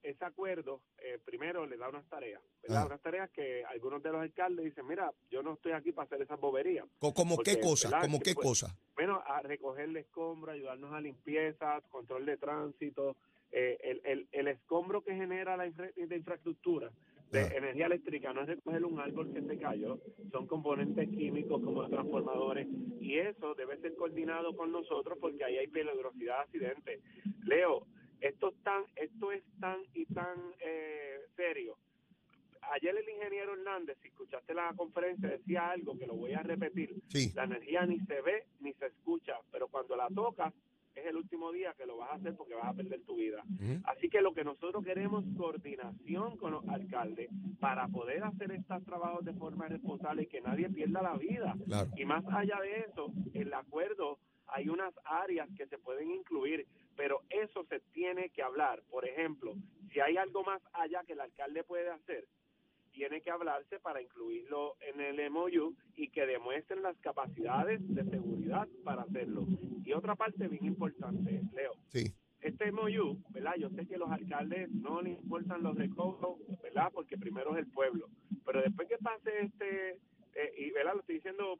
Ese 0.01 0.25
acuerdo, 0.25 0.81
eh, 0.97 1.17
primero, 1.23 1.65
le 1.65 1.77
da 1.77 1.87
unas 1.87 2.05
tareas, 2.09 2.41
¿verdad? 2.61 2.81
Ah. 2.81 2.85
Unas 2.87 3.01
tareas 3.01 3.29
que 3.31 3.63
algunos 3.65 4.03
de 4.03 4.11
los 4.11 4.21
alcaldes 4.21 4.65
dicen, 4.65 4.85
mira, 4.85 5.11
yo 5.31 5.41
no 5.41 5.53
estoy 5.53 5.71
aquí 5.71 5.93
para 5.93 6.07
hacer 6.07 6.21
esas 6.21 6.39
boberías. 6.39 6.85
¿Cómo 6.99 7.37
qué 7.37 7.59
cosa? 7.59 8.01
¿Cómo 8.01 8.19
qué 8.19 8.33
pues, 8.33 8.45
cosa? 8.45 8.77
Bueno, 8.95 9.23
a 9.25 9.41
recoger 9.41 9.85
el 9.85 9.97
escombro, 9.97 10.51
ayudarnos 10.51 10.93
a 10.93 10.99
limpieza, 10.99 11.79
control 11.89 12.25
de 12.25 12.37
tránsito, 12.37 13.15
eh, 13.51 13.77
el, 13.81 14.01
el, 14.03 14.27
el, 14.31 14.47
escombro 14.49 15.03
que 15.03 15.15
genera 15.15 15.55
la 15.55 15.67
infraestructura 15.67 16.91
de 17.33 17.41
Ajá. 17.41 17.55
energía 17.55 17.87
eléctrica 17.87 18.31
no 18.31 18.41
es 18.41 18.47
recoger 18.47 18.85
un 18.85 18.99
árbol 18.99 19.33
que 19.33 19.41
se 19.41 19.57
cayó, 19.57 19.99
son 20.31 20.45
componentes 20.45 21.09
químicos 21.09 21.63
como 21.63 21.87
transformadores 21.89 22.67
y 23.01 23.17
eso 23.17 23.55
debe 23.55 23.77
ser 23.77 23.95
coordinado 23.95 24.55
con 24.55 24.71
nosotros 24.71 25.17
porque 25.19 25.43
ahí 25.43 25.57
hay 25.57 25.67
peligrosidad 25.67 26.35
de 26.35 26.41
accidentes. 26.41 27.01
Leo, 27.43 27.87
esto 28.21 28.49
es 28.49 28.63
tan, 28.63 28.83
esto 28.95 29.31
es 29.31 29.43
tan 29.59 29.79
y 29.95 30.05
tan 30.05 30.37
eh, 30.59 31.21
serio. 31.35 31.75
Ayer 32.71 32.95
el 32.95 33.09
ingeniero 33.09 33.53
Hernández, 33.53 33.97
si 34.01 34.09
escuchaste 34.09 34.53
la 34.53 34.71
conferencia, 34.77 35.27
decía 35.27 35.71
algo 35.71 35.97
que 35.97 36.05
lo 36.05 36.13
voy 36.15 36.33
a 36.33 36.43
repetir. 36.43 36.95
Sí, 37.07 37.31
La 37.35 37.45
energía 37.45 37.85
ni 37.87 37.99
se 38.01 38.21
ve 38.21 38.45
ni 38.61 38.73
se 38.73 38.85
escucha, 38.85 39.39
pero 39.51 39.67
cuando 39.67 39.95
la 39.95 40.07
tocas 40.09 40.53
es 41.03 41.09
el 41.09 41.17
último 41.17 41.51
día 41.51 41.73
que 41.77 41.85
lo 41.85 41.97
vas 41.97 42.11
a 42.11 42.15
hacer 42.15 42.35
porque 42.35 42.55
vas 42.55 42.67
a 42.67 42.73
perder 42.73 43.01
tu 43.03 43.15
vida. 43.15 43.43
Así 43.83 44.09
que 44.09 44.21
lo 44.21 44.33
que 44.33 44.43
nosotros 44.43 44.83
queremos 44.83 45.25
es 45.25 45.35
coordinación 45.37 46.37
con 46.37 46.51
los 46.51 46.67
alcaldes 46.67 47.29
para 47.59 47.87
poder 47.87 48.23
hacer 48.23 48.51
estos 48.51 48.83
trabajos 48.83 49.25
de 49.25 49.33
forma 49.33 49.67
responsable 49.67 50.23
y 50.23 50.27
que 50.27 50.41
nadie 50.41 50.69
pierda 50.69 51.01
la 51.01 51.17
vida. 51.17 51.55
claro. 51.65 51.89
Y 51.95 52.05
más 52.05 52.23
allá 52.27 52.59
de 52.61 52.79
eso, 52.81 53.11
en 53.33 53.41
el 53.41 53.53
acuerdo 53.53 54.19
hay 54.47 54.69
unas 54.69 54.93
áreas 55.05 55.49
que 55.57 55.65
se 55.67 55.77
pueden 55.77 56.11
incluir, 56.11 56.67
pero 56.95 57.21
eso 57.29 57.63
se 57.65 57.79
tiene 57.91 58.29
que 58.29 58.43
hablar. 58.43 58.83
Por 58.89 59.05
ejemplo, 59.05 59.55
si 59.91 59.99
hay 59.99 60.17
algo 60.17 60.43
más 60.43 60.61
allá 60.73 61.03
que 61.05 61.13
el 61.13 61.21
alcalde 61.21 61.63
puede 61.63 61.89
hacer, 61.89 62.27
tiene 62.91 63.21
que 63.21 63.31
hablarse 63.31 63.79
para 63.79 64.01
incluirlo 64.01 64.75
en 64.81 65.01
el 65.01 65.29
MOU 65.31 65.75
y 65.95 66.09
que 66.09 66.25
demuestren 66.25 66.83
las 66.83 66.97
capacidades 66.99 67.81
de 67.93 68.03
seguridad 68.05 68.67
para 68.83 69.01
hacerlo. 69.01 69.47
Y 69.85 69.93
otra 69.93 70.15
parte 70.15 70.47
bien 70.47 70.65
importante, 70.65 71.41
Leo, 71.53 71.73
Sí, 71.87 72.13
este 72.41 72.71
MOU, 72.71 73.21
¿verdad? 73.29 73.53
Yo 73.57 73.69
sé 73.69 73.85
que 73.85 73.97
los 73.97 74.09
alcaldes 74.11 74.69
no 74.71 75.01
les 75.01 75.19
importan 75.19 75.63
los 75.63 75.75
recobros, 75.75 76.37
¿verdad? 76.61 76.91
Porque 76.93 77.17
primero 77.17 77.53
es 77.53 77.59
el 77.65 77.71
pueblo. 77.71 78.07
Pero 78.45 78.61
después 78.61 78.87
que 78.87 78.97
pase 78.97 79.31
este, 79.41 79.91
eh, 80.35 80.53
y 80.57 80.71
¿verdad? 80.71 80.93
Lo 80.95 80.99
estoy 81.01 81.15
diciendo, 81.15 81.59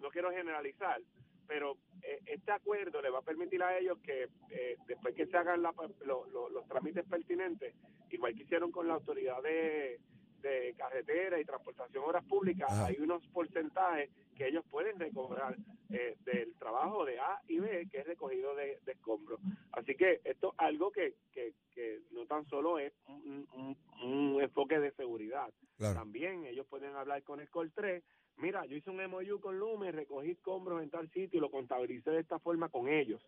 no 0.00 0.08
quiero 0.10 0.30
generalizar, 0.30 1.00
pero 1.46 1.76
eh, 2.02 2.20
este 2.26 2.50
acuerdo 2.52 3.00
le 3.02 3.10
va 3.10 3.18
a 3.20 3.22
permitir 3.22 3.62
a 3.62 3.78
ellos 3.78 3.98
que 4.00 4.28
eh, 4.50 4.76
después 4.88 5.14
que 5.14 5.26
se 5.26 5.36
hagan 5.36 5.62
la- 5.62 5.74
lo- 6.04 6.26
lo- 6.26 6.48
los 6.50 6.66
trámites 6.66 7.04
pertinentes, 7.04 7.74
igual 8.10 8.34
que 8.34 8.42
hicieron 8.42 8.70
con 8.72 8.88
la 8.88 8.94
autoridad 8.94 9.40
de, 9.42 10.00
de 10.42 10.74
carretera 10.76 11.40
y 11.40 11.44
transportación 11.44 12.02
obras 12.04 12.24
públicas, 12.24 12.68
Ajá. 12.70 12.86
hay 12.86 12.96
unos 12.98 13.26
porcentajes 13.28 14.10
que 14.36 14.46
ellos 14.48 14.64
pueden 14.70 14.98
recobrar 14.98 15.56
eh, 15.90 16.16
del 16.24 16.54
trabajo 16.56 17.04
de 17.04 17.18
A 17.18 17.40
y 17.48 17.58
B, 17.58 17.88
que 17.90 17.98
es 17.98 18.06
recogido 18.06 18.54
de, 18.54 18.78
de 18.84 18.92
escombros. 18.92 19.40
Así 19.72 19.94
que 19.94 20.20
esto 20.24 20.48
es 20.52 20.54
algo 20.58 20.90
que, 20.92 21.14
que, 21.32 21.52
que 21.74 22.00
no 22.12 22.26
tan 22.26 22.44
solo 22.46 22.78
es 22.78 22.92
un, 23.08 23.46
un- 23.54 23.76
un 24.02 24.40
enfoque 24.42 24.78
de 24.78 24.90
seguridad, 24.92 25.48
claro. 25.78 25.94
también 26.00 26.44
ellos 26.44 26.66
pueden 26.66 26.94
hablar 26.94 27.22
con 27.22 27.40
el 27.40 27.48
COL 27.48 27.72
3. 27.72 28.02
Mira, 28.38 28.66
yo 28.66 28.76
hice 28.76 28.90
un 28.90 28.98
MOU 29.10 29.40
con 29.40 29.58
Lume, 29.58 29.92
recogí 29.92 30.32
escombros 30.32 30.82
en 30.82 30.90
tal 30.90 31.08
sitio 31.10 31.38
y 31.38 31.40
lo 31.40 31.50
contabilicé 31.50 32.10
de 32.10 32.20
esta 32.20 32.38
forma 32.38 32.68
con 32.68 32.86
ellos, 32.88 33.20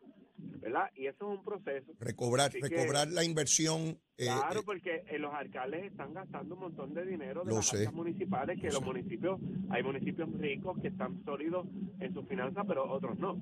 ¿verdad? 0.60 0.90
Y 0.94 1.06
eso 1.06 1.32
es 1.32 1.38
un 1.38 1.44
proceso. 1.44 1.92
Recobrar, 1.98 2.50
Así 2.50 2.60
que- 2.60 2.68
recobrar 2.68 3.08
la 3.08 3.24
inversión. 3.24 3.98
eh, 4.18 4.26
Claro, 4.26 4.60
eh, 4.60 4.62
porque 4.66 5.02
eh, 5.08 5.18
los 5.18 5.32
alcaldes 5.32 5.84
están 5.84 6.12
gastando 6.12 6.56
un 6.56 6.60
montón 6.60 6.92
de 6.92 7.06
dinero 7.06 7.42
de 7.44 7.54
las 7.54 7.72
arcas 7.72 7.94
municipales, 7.94 8.60
que 8.60 8.66
Lo 8.66 8.72
los 8.74 8.80
sé. 8.80 8.84
municipios, 8.84 9.40
hay 9.70 9.82
municipios 9.82 10.28
ricos 10.38 10.78
que 10.82 10.88
están 10.88 11.24
sólidos 11.24 11.66
en 12.00 12.12
sus 12.12 12.26
finanzas, 12.28 12.64
pero 12.68 12.90
otros 12.90 13.18
no. 13.18 13.40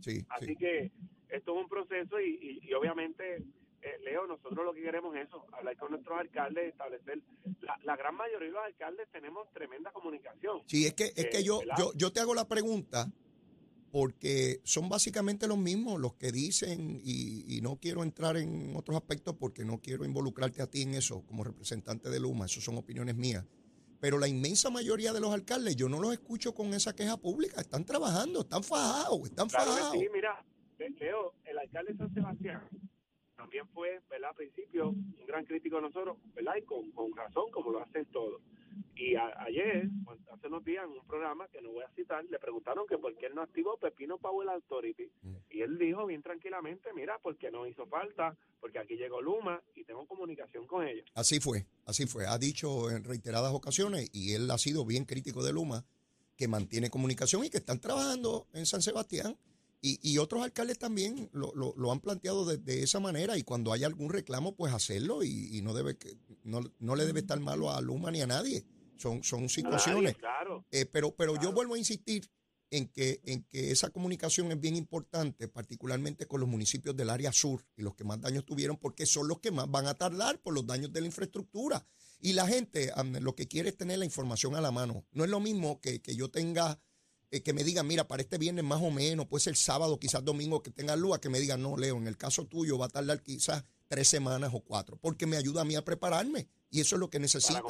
sí, 0.00 0.24
Así 0.28 0.46
sí. 0.46 0.56
que 0.56 0.92
esto 1.30 1.56
es 1.56 1.62
un 1.64 1.68
proceso 1.68 2.20
y, 2.20 2.30
y- 2.62 2.68
y 2.68 2.74
obviamente, 2.74 3.42
eh, 3.82 3.98
Leo, 4.02 4.26
nosotros 4.26 4.64
lo 4.64 4.72
que 4.72 4.82
queremos 4.82 5.14
es 5.16 5.26
eso, 5.28 5.44
hablar 5.52 5.76
con 5.76 5.90
nuestros 5.90 6.18
alcaldes, 6.18 6.68
establecer, 6.70 7.20
la, 7.60 7.76
la 7.84 7.96
gran 7.96 8.14
mayoría 8.14 8.48
de 8.48 8.52
los 8.54 8.64
alcaldes 8.64 9.08
tenemos 9.10 9.50
tremenda 9.52 9.90
comunicación. 9.92 10.62
Sí, 10.66 10.86
es 10.86 10.94
que, 10.94 11.12
es 11.16 11.26
que 11.26 11.38
Eh, 11.38 11.44
yo, 11.44 11.58
¿verdad? 11.60 11.74
yo, 11.78 11.92
yo 11.94 12.12
te 12.12 12.20
hago 12.20 12.34
la 12.34 12.46
pregunta 12.48 13.10
porque 13.90 14.60
son 14.64 14.88
básicamente 14.88 15.46
los 15.46 15.58
mismos 15.58 16.00
los 16.00 16.14
que 16.14 16.32
dicen, 16.32 17.00
y, 17.04 17.56
y 17.56 17.60
no 17.60 17.76
quiero 17.76 18.02
entrar 18.02 18.36
en 18.38 18.74
otros 18.74 18.96
aspectos 18.96 19.34
porque 19.38 19.64
no 19.64 19.80
quiero 19.80 20.04
involucrarte 20.04 20.62
a 20.62 20.66
ti 20.66 20.82
en 20.82 20.94
eso 20.94 21.22
como 21.26 21.44
representante 21.44 22.08
de 22.08 22.18
Luma, 22.20 22.46
eso 22.46 22.60
son 22.60 22.78
opiniones 22.78 23.16
mías. 23.16 23.44
Pero 24.00 24.18
la 24.18 24.26
inmensa 24.28 24.70
mayoría 24.70 25.12
de 25.12 25.20
los 25.20 25.32
alcaldes, 25.32 25.76
yo 25.76 25.88
no 25.88 26.00
los 26.00 26.12
escucho 26.12 26.54
con 26.54 26.72
esa 26.74 26.94
queja 26.94 27.16
pública, 27.18 27.60
están 27.60 27.84
trabajando, 27.84 28.40
están 28.40 28.64
fajados, 28.64 29.20
están 29.24 29.48
Claro 29.48 29.70
fajados. 29.72 29.92
sí, 30.00 30.08
mira, 30.12 30.42
Le- 30.78 30.90
Leo, 30.90 31.34
el 31.44 31.58
alcalde 31.58 31.92
de 31.92 31.98
San 31.98 32.14
Sebastián 32.14 32.62
también 33.42 33.66
fue, 33.74 34.00
¿verdad? 34.08 34.30
Al 34.30 34.36
principio, 34.36 34.88
un 34.90 35.26
gran 35.26 35.44
crítico 35.44 35.76
de 35.76 35.82
nosotros, 35.82 36.16
¿verdad? 36.34 36.54
Y 36.58 36.62
con, 36.62 36.90
con 36.92 37.14
razón, 37.16 37.50
como 37.50 37.70
lo 37.72 37.82
hacen 37.82 38.06
todos. 38.06 38.40
Y 38.94 39.14
a- 39.16 39.34
ayer, 39.42 39.88
pues, 40.04 40.18
hace 40.32 40.46
unos 40.46 40.64
días, 40.64 40.84
en 40.84 40.92
un 40.92 41.04
programa 41.06 41.48
que 41.48 41.60
no 41.60 41.72
voy 41.72 41.82
a 41.84 41.90
citar, 41.94 42.24
le 42.24 42.38
preguntaron 42.38 42.86
que 42.86 42.98
por 42.98 43.14
qué 43.16 43.26
él 43.26 43.34
no 43.34 43.42
activó 43.42 43.76
Pepino 43.78 44.18
Power 44.18 44.48
Authority. 44.48 45.10
Mm. 45.22 45.36
Y 45.50 45.60
él 45.62 45.76
dijo 45.78 46.06
bien 46.06 46.22
tranquilamente, 46.22 46.90
mira, 46.94 47.18
porque 47.22 47.50
no 47.50 47.66
hizo 47.66 47.84
falta, 47.86 48.36
porque 48.60 48.78
aquí 48.78 48.94
llegó 48.96 49.20
Luma 49.20 49.60
y 49.74 49.84
tengo 49.84 50.06
comunicación 50.06 50.66
con 50.66 50.86
ellos. 50.86 51.04
Así 51.14 51.40
fue, 51.40 51.66
así 51.84 52.06
fue. 52.06 52.26
Ha 52.26 52.38
dicho 52.38 52.90
en 52.90 53.02
reiteradas 53.04 53.52
ocasiones, 53.52 54.08
y 54.12 54.34
él 54.34 54.50
ha 54.50 54.58
sido 54.58 54.84
bien 54.86 55.04
crítico 55.04 55.42
de 55.42 55.52
Luma, 55.52 55.84
que 56.36 56.48
mantiene 56.48 56.88
comunicación 56.90 57.44
y 57.44 57.50
que 57.50 57.58
están 57.58 57.80
trabajando 57.80 58.46
en 58.54 58.66
San 58.66 58.82
Sebastián. 58.82 59.36
Y, 59.84 59.98
y 60.00 60.18
otros 60.18 60.42
alcaldes 60.44 60.78
también 60.78 61.28
lo, 61.32 61.52
lo- 61.54 61.74
lo 61.76 61.90
han 61.92 62.00
planteado 62.00 62.46
de, 62.46 62.56
de 62.56 62.82
esa 62.84 63.00
manera. 63.00 63.36
Y 63.36 63.42
cuando 63.42 63.72
hay 63.72 63.82
algún 63.84 64.10
reclamo, 64.10 64.54
pues 64.54 64.72
hacerlo. 64.72 65.22
Y, 65.24 65.56
y 65.56 65.60
no 65.60 65.74
debe 65.74 65.98
que, 65.98 66.16
no, 66.44 66.60
no 66.78 66.94
le 66.96 67.04
debe 67.04 67.20
estar 67.20 67.40
malo 67.40 67.70
a 67.70 67.80
Luma 67.80 68.10
ni 68.12 68.22
a 68.22 68.26
nadie. 68.26 68.64
Son, 68.96 69.24
son 69.24 69.40
nadie, 69.40 69.54
situaciones. 69.54 70.16
claro. 70.16 70.64
Eh, 70.70 70.86
pero 70.86 71.14
pero 71.16 71.34
yo 71.42 71.52
vuelvo 71.52 71.74
a 71.74 71.78
insistir 71.78 72.30
en 72.70 72.86
que, 72.88 73.20
en 73.26 73.42
que 73.42 73.70
esa 73.72 73.90
comunicación 73.90 74.50
es 74.52 74.58
bien 74.60 74.76
importante, 74.76 75.48
particularmente 75.48 76.26
con 76.26 76.40
los 76.40 76.48
municipios 76.48 76.96
del 76.96 77.10
área 77.10 77.32
sur 77.32 77.66
y 77.76 77.82
los 77.82 77.94
que 77.96 78.04
más 78.04 78.20
daños 78.20 78.46
tuvieron, 78.46 78.76
porque 78.78 79.04
son 79.04 79.26
los 79.28 79.40
que 79.40 79.50
más 79.50 79.68
van 79.70 79.86
a 79.88 79.94
tardar 79.94 80.40
por 80.40 80.54
los 80.54 80.66
daños 80.66 80.92
de 80.92 81.00
la 81.00 81.06
infraestructura. 81.08 81.84
Y 82.20 82.34
la 82.34 82.46
gente 82.46 82.92
lo 83.20 83.34
que 83.34 83.48
quiere 83.48 83.70
es 83.70 83.76
tener 83.76 83.98
la 83.98 84.04
información 84.04 84.54
a 84.54 84.60
la 84.60 84.70
mano. 84.70 85.04
No 85.10 85.24
es 85.24 85.30
lo 85.30 85.40
mismo 85.40 85.80
que, 85.80 86.00
que 86.00 86.14
yo 86.14 86.30
tenga, 86.30 86.78
eh, 87.32 87.42
que 87.42 87.52
me 87.52 87.64
digan, 87.64 87.86
mira, 87.88 88.06
para 88.06 88.22
este 88.22 88.38
viernes 88.38 88.62
más 88.64 88.80
o 88.80 88.90
menos, 88.92 89.26
puede 89.26 89.42
ser 89.42 89.56
sábado, 89.56 89.98
quizás 89.98 90.24
domingo, 90.24 90.62
que 90.62 90.70
tenga 90.70 90.94
luz, 90.94 91.16
a 91.16 91.20
que 91.20 91.28
me 91.28 91.40
digan, 91.40 91.60
no, 91.60 91.76
Leo, 91.76 91.96
en 91.96 92.06
el 92.06 92.16
caso 92.16 92.46
tuyo 92.46 92.78
va 92.78 92.86
a 92.86 92.90
tardar 92.90 93.20
quizás 93.22 93.64
tres 93.88 94.06
semanas 94.06 94.52
o 94.54 94.60
cuatro, 94.60 94.96
porque 94.98 95.26
me 95.26 95.36
ayuda 95.36 95.62
a 95.62 95.64
mí 95.64 95.74
a 95.74 95.84
prepararme. 95.84 96.46
Y 96.70 96.80
eso 96.80 96.94
es 96.96 97.00
lo 97.00 97.10
que 97.10 97.18
necesitan 97.18 97.64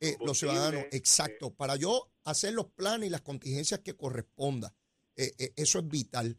eh, 0.00 0.16
los 0.26 0.38
ciudadanos, 0.38 0.80
eh, 0.92 0.96
exacto, 0.96 1.54
para 1.54 1.76
yo 1.76 2.10
hacer 2.24 2.52
los 2.52 2.66
planes 2.66 3.06
y 3.06 3.10
las 3.10 3.20
contingencias 3.22 3.80
que 3.80 3.94
corresponda. 3.96 4.74
Eh, 5.16 5.52
eso 5.56 5.78
es 5.78 5.88
vital. 5.88 6.36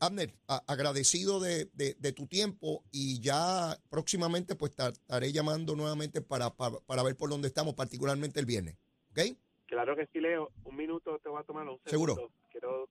Abner, 0.00 0.34
agradecido 0.66 1.40
de, 1.40 1.64
de- 1.72 1.94
de 1.98 2.12
tu 2.12 2.26
tiempo 2.26 2.84
y 2.90 3.20
ya 3.20 3.80
próximamente 3.88 4.54
pues 4.54 4.74
ta- 4.74 4.88
estaré 4.90 5.32
llamando 5.32 5.74
nuevamente 5.74 6.20
para, 6.20 6.54
para, 6.54 6.78
para 6.80 7.02
ver 7.02 7.16
por 7.16 7.30
dónde 7.30 7.48
estamos, 7.48 7.72
particularmente 7.74 8.38
el 8.38 8.44
viernes. 8.46 8.76
¿Ok? 9.12 9.34
Claro 9.72 9.96
que 9.96 10.04
sí, 10.08 10.20
Leo. 10.20 10.50
Un 10.64 10.76
minuto 10.76 11.18
te 11.18 11.30
voy 11.30 11.40
a 11.40 11.44
tomar, 11.44 11.66
un 11.66 11.80
Seguro. 11.86 12.14
segundo. 12.14 12.34
Quiero 12.50 12.88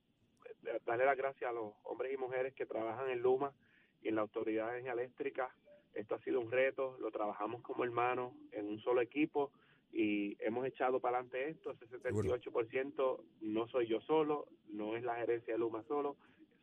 eh, 0.65 0.79
darle 0.83 1.05
las 1.05 1.15
gracias 1.15 1.47
a 1.47 1.53
los 1.53 1.73
hombres 1.83 2.11
y 2.11 2.17
mujeres 2.17 2.55
que 2.55 2.65
trabajan 2.65 3.07
en 3.11 3.21
Luma 3.21 3.53
y 4.01 4.07
en 4.07 4.15
la 4.15 4.21
Autoridad 4.21 4.65
de 4.65 4.79
Energía 4.79 4.93
Eléctrica. 4.93 5.55
Esto 5.93 6.15
ha 6.15 6.19
sido 6.23 6.39
un 6.39 6.49
reto, 6.49 6.97
lo 6.99 7.11
trabajamos 7.11 7.61
como 7.61 7.83
hermanos 7.83 8.33
en 8.51 8.67
un 8.67 8.79
solo 8.79 8.99
equipo 8.99 9.51
y 9.93 10.35
hemos 10.43 10.65
echado 10.65 10.99
para 10.99 11.19
adelante 11.19 11.49
esto. 11.49 11.69
Ese 11.69 11.85
78% 11.87 13.23
no 13.41 13.67
soy 13.67 13.85
yo 13.85 14.01
solo, 14.01 14.47
no 14.69 14.97
es 14.97 15.03
la 15.03 15.17
gerencia 15.17 15.53
de 15.53 15.59
Luma 15.59 15.83
solo, 15.83 16.15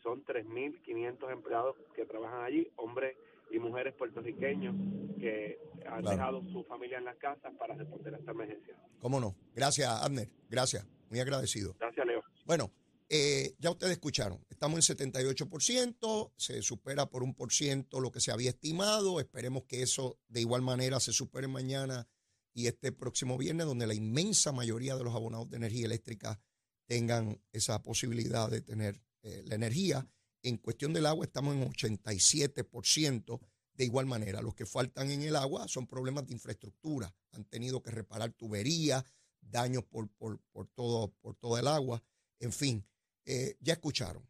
son 0.02 0.24
3.500 0.24 1.30
empleados 1.30 1.76
que 1.94 2.04
trabajan 2.06 2.42
allí, 2.42 2.68
hombres 2.74 3.16
y 3.50 3.58
mujeres 3.58 3.94
puertorriqueños 3.94 4.74
que 5.18 5.58
han 5.86 6.02
Claro. 6.02 6.10
dejado 6.10 6.42
su 6.52 6.64
familia 6.64 6.98
en 6.98 7.04
las 7.04 7.16
casas 7.16 7.52
para 7.58 7.74
responder 7.74 8.14
a 8.14 8.18
esta 8.18 8.30
emergencia. 8.32 8.76
¿Cómo 9.00 9.20
no? 9.20 9.36
Gracias, 9.54 9.88
Abner. 9.88 10.28
Gracias. 10.48 10.86
Muy 11.10 11.20
agradecido. 11.20 11.74
Gracias, 11.78 12.06
Leo. 12.06 12.22
Bueno, 12.44 12.70
eh, 13.08 13.54
ya 13.58 13.70
ustedes 13.70 13.92
escucharon, 13.92 14.44
estamos 14.50 14.76
en 14.76 14.82
78%, 14.96 16.32
se 16.36 16.60
supera 16.62 17.06
por 17.06 17.22
un 17.22 17.34
por 17.34 17.52
ciento 17.52 18.00
lo 18.00 18.10
que 18.10 18.20
se 18.20 18.30
había 18.32 18.50
estimado, 18.50 19.18
esperemos 19.20 19.64
que 19.64 19.82
eso 19.82 20.18
de 20.28 20.40
igual 20.42 20.60
manera 20.62 21.00
se 21.00 21.12
supere 21.12 21.48
mañana 21.48 22.06
y 22.52 22.66
este 22.66 22.92
próximo 22.92 23.38
viernes, 23.38 23.66
donde 23.66 23.86
la 23.86 23.94
inmensa 23.94 24.52
mayoría 24.52 24.96
de 24.96 25.04
los 25.04 25.14
abonados 25.14 25.48
de 25.48 25.56
energía 25.56 25.86
eléctrica 25.86 26.38
tengan 26.86 27.40
esa 27.52 27.82
posibilidad 27.82 28.50
de 28.50 28.60
tener 28.60 29.00
eh, 29.22 29.42
la 29.46 29.54
energía. 29.54 30.06
En 30.42 30.56
cuestión 30.56 30.92
del 30.92 31.06
agua 31.06 31.24
estamos 31.24 31.54
en 31.54 31.70
87%. 31.70 33.40
De 33.74 33.84
igual 33.84 34.06
manera, 34.06 34.42
los 34.42 34.54
que 34.54 34.66
faltan 34.66 35.10
en 35.10 35.22
el 35.22 35.36
agua 35.36 35.68
son 35.68 35.86
problemas 35.86 36.26
de 36.26 36.34
infraestructura. 36.34 37.14
Han 37.32 37.44
tenido 37.44 37.82
que 37.82 37.90
reparar 37.90 38.32
tuberías, 38.32 39.04
daños 39.40 39.84
por, 39.84 40.08
por, 40.10 40.40
por, 40.52 40.66
todo, 40.68 41.12
por 41.20 41.36
todo 41.36 41.58
el 41.58 41.68
agua. 41.68 42.02
En 42.40 42.52
fin, 42.52 42.84
eh, 43.24 43.56
ya 43.60 43.74
escucharon. 43.74 44.28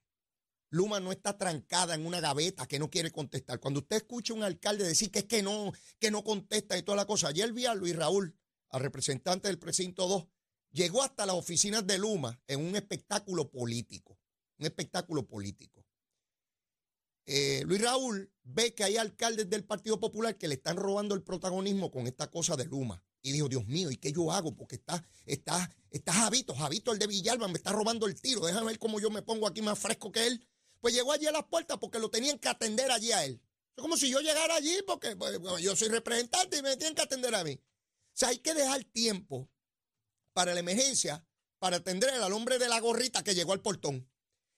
Luma 0.70 1.00
no 1.00 1.12
está 1.12 1.38
trancada 1.38 1.94
en 1.94 2.04
una 2.04 2.20
gaveta 2.20 2.66
que 2.66 2.78
no 2.78 2.90
quiere 2.90 3.10
contestar. 3.10 3.58
Cuando 3.58 3.80
usted 3.80 3.96
escucha 3.96 4.34
a 4.34 4.36
un 4.36 4.42
alcalde 4.42 4.84
decir 4.84 5.10
que 5.10 5.20
es 5.20 5.24
que 5.24 5.42
no, 5.42 5.72
que 5.98 6.10
no 6.10 6.22
contesta 6.22 6.76
y 6.76 6.82
toda 6.82 6.96
la 6.96 7.06
cosa. 7.06 7.28
Ayer 7.28 7.52
vi 7.52 7.64
a 7.64 7.74
Luis 7.74 7.96
Raúl 7.96 8.36
al 8.70 8.80
representante 8.82 9.48
del 9.48 9.58
precinto 9.58 10.06
2, 10.06 10.26
llegó 10.72 11.02
hasta 11.02 11.24
las 11.24 11.36
oficinas 11.36 11.86
de 11.86 11.96
Luma 11.96 12.38
en 12.46 12.60
un 12.60 12.76
espectáculo 12.76 13.50
político, 13.50 14.18
un 14.58 14.66
espectáculo 14.66 15.26
político. 15.26 15.77
Eh, 17.30 17.62
Luis 17.66 17.82
Raúl 17.82 18.32
ve 18.42 18.74
que 18.74 18.84
hay 18.84 18.96
alcaldes 18.96 19.50
del 19.50 19.62
Partido 19.62 20.00
Popular 20.00 20.38
que 20.38 20.48
le 20.48 20.54
están 20.54 20.78
robando 20.78 21.14
el 21.14 21.22
protagonismo 21.22 21.90
con 21.90 22.06
esta 22.06 22.30
cosa 22.30 22.56
de 22.56 22.64
Luma. 22.64 23.04
Y 23.20 23.32
dijo, 23.32 23.50
Dios 23.50 23.66
mío, 23.66 23.90
¿y 23.90 23.98
qué 23.98 24.10
yo 24.12 24.32
hago? 24.32 24.56
Porque 24.56 24.76
está, 24.76 25.06
está, 25.26 25.70
está 25.90 26.14
Javito, 26.14 26.54
Javito 26.54 26.90
el 26.90 26.98
de 26.98 27.06
Villalba, 27.06 27.46
me 27.48 27.58
está 27.58 27.70
robando 27.70 28.06
el 28.06 28.18
tiro. 28.18 28.46
Déjame 28.46 28.68
ver 28.68 28.78
cómo 28.78 28.98
yo 28.98 29.10
me 29.10 29.20
pongo 29.20 29.46
aquí 29.46 29.60
más 29.60 29.78
fresco 29.78 30.10
que 30.10 30.26
él. 30.26 30.48
Pues 30.80 30.94
llegó 30.94 31.12
allí 31.12 31.26
a 31.26 31.32
las 31.32 31.44
puertas 31.44 31.76
porque 31.78 31.98
lo 31.98 32.08
tenían 32.08 32.38
que 32.38 32.48
atender 32.48 32.90
allí 32.90 33.12
a 33.12 33.26
él. 33.26 33.42
Es 33.76 33.82
como 33.82 33.98
si 33.98 34.08
yo 34.08 34.20
llegara 34.20 34.54
allí 34.54 34.80
porque 34.86 35.14
pues, 35.14 35.38
yo 35.60 35.76
soy 35.76 35.88
representante 35.88 36.56
y 36.56 36.62
me 36.62 36.78
tienen 36.78 36.94
que 36.94 37.02
atender 37.02 37.34
a 37.34 37.44
mí. 37.44 37.52
O 37.52 38.14
sea, 38.14 38.30
hay 38.30 38.38
que 38.38 38.54
dejar 38.54 38.84
tiempo 38.84 39.50
para 40.32 40.54
la 40.54 40.60
emergencia, 40.60 41.26
para 41.58 41.76
atender 41.76 42.08
al 42.08 42.32
hombre 42.32 42.58
de 42.58 42.68
la 42.68 42.80
gorrita 42.80 43.22
que 43.22 43.34
llegó 43.34 43.52
al 43.52 43.60
portón. 43.60 44.10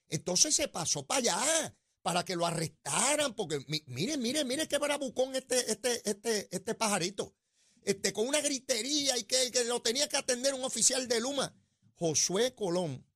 Entonces 0.09 0.55
se 0.55 0.69
pasó 0.69 1.05
para 1.05 1.19
allá 1.19 1.77
para 2.03 2.25
que 2.25 2.37
lo 2.37 2.47
arrestaran, 2.47 3.35
porque 3.35 3.65
miren, 3.87 4.21
miren, 4.21 4.47
miren 4.47 4.67
qué 4.67 4.79
bravucón 4.79 5.35
este, 5.35 5.71
este, 5.71 6.09
este, 6.09 6.49
este 6.51 6.75
pajarito. 6.75 7.35
Este, 7.83 8.13
con 8.13 8.29
una 8.29 8.41
gritería 8.41 9.17
y 9.17 9.25
que, 9.25 9.51
que 9.51 9.65
lo 9.65 9.81
tenía 9.81 10.09
que 10.09 10.17
atender 10.17 10.55
un 10.55 10.65
oficial 10.65 11.09
de 11.09 11.21
Luma. 11.21 11.55
Josué 11.95 12.55
Colón 12.55 13.07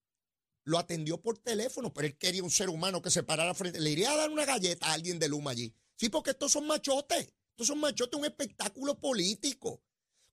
lo 0.64 0.78
atendió 0.78 1.20
por 1.20 1.38
teléfono, 1.38 1.92
pero 1.92 2.06
él 2.06 2.16
quería 2.16 2.42
un 2.42 2.50
ser 2.50 2.70
humano 2.70 3.02
que 3.02 3.10
se 3.10 3.22
parara 3.22 3.54
frente. 3.54 3.80
Le 3.80 3.90
iría 3.90 4.12
a 4.12 4.16
dar 4.16 4.30
una 4.30 4.46
galleta 4.46 4.86
a 4.86 4.92
alguien 4.94 5.18
de 5.18 5.28
Luma 5.28 5.50
allí. 5.50 5.74
Sí, 5.96 6.08
porque 6.08 6.30
estos 6.30 6.52
son 6.52 6.66
machotes. 6.66 7.32
Estos 7.50 7.66
son 7.68 7.78
machotes, 7.78 8.18
un 8.18 8.24
espectáculo 8.24 8.98
político. 8.98 9.82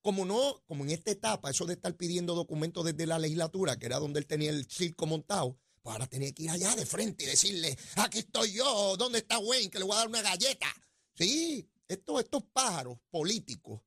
Como 0.01 0.25
no, 0.25 0.63
como 0.65 0.83
en 0.83 0.91
esta 0.91 1.11
etapa, 1.11 1.51
eso 1.51 1.65
de 1.65 1.73
estar 1.73 1.95
pidiendo 1.95 2.33
documentos 2.33 2.83
desde 2.85 3.05
la 3.05 3.19
legislatura, 3.19 3.77
que 3.77 3.85
era 3.85 3.99
donde 3.99 4.19
él 4.19 4.25
tenía 4.25 4.49
el 4.49 4.65
circo 4.65 5.05
montado, 5.05 5.59
pues 5.81 5.93
ahora 5.93 6.07
tenía 6.07 6.31
que 6.31 6.43
ir 6.43 6.49
allá 6.49 6.75
de 6.75 6.85
frente 6.85 7.23
y 7.23 7.27
decirle, 7.27 7.77
aquí 7.95 8.19
estoy 8.19 8.53
yo, 8.53 8.95
¿dónde 8.97 9.19
está 9.19 9.39
Wayne? 9.39 9.69
Que 9.69 9.79
le 9.79 9.85
voy 9.85 9.95
a 9.95 9.99
dar 9.99 10.07
una 10.07 10.21
galleta. 10.21 10.67
Sí, 11.15 11.67
estos, 11.87 12.21
estos 12.21 12.43
pájaros 12.53 12.97
políticos 13.09 13.81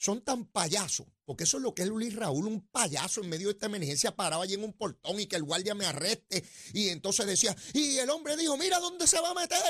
son 0.00 0.22
tan 0.22 0.46
payasos, 0.46 1.06
porque 1.26 1.44
eso 1.44 1.58
es 1.58 1.62
lo 1.62 1.74
que 1.74 1.82
es 1.82 1.88
Luis 1.88 2.16
Raúl, 2.16 2.46
un 2.46 2.66
payaso 2.68 3.20
en 3.20 3.28
medio 3.28 3.48
de 3.48 3.52
esta 3.52 3.66
emergencia, 3.66 4.16
paraba 4.16 4.44
allí 4.44 4.54
en 4.54 4.64
un 4.64 4.72
portón 4.72 5.20
y 5.20 5.26
que 5.26 5.36
el 5.36 5.42
guardia 5.42 5.74
me 5.74 5.84
arreste. 5.84 6.42
Y 6.72 6.88
entonces 6.88 7.26
decía, 7.26 7.54
y 7.74 7.98
el 7.98 8.08
hombre 8.08 8.34
dijo, 8.38 8.56
mira 8.56 8.78
dónde 8.80 9.06
se 9.06 9.20
va 9.20 9.30
a 9.30 9.34
meter. 9.34 9.60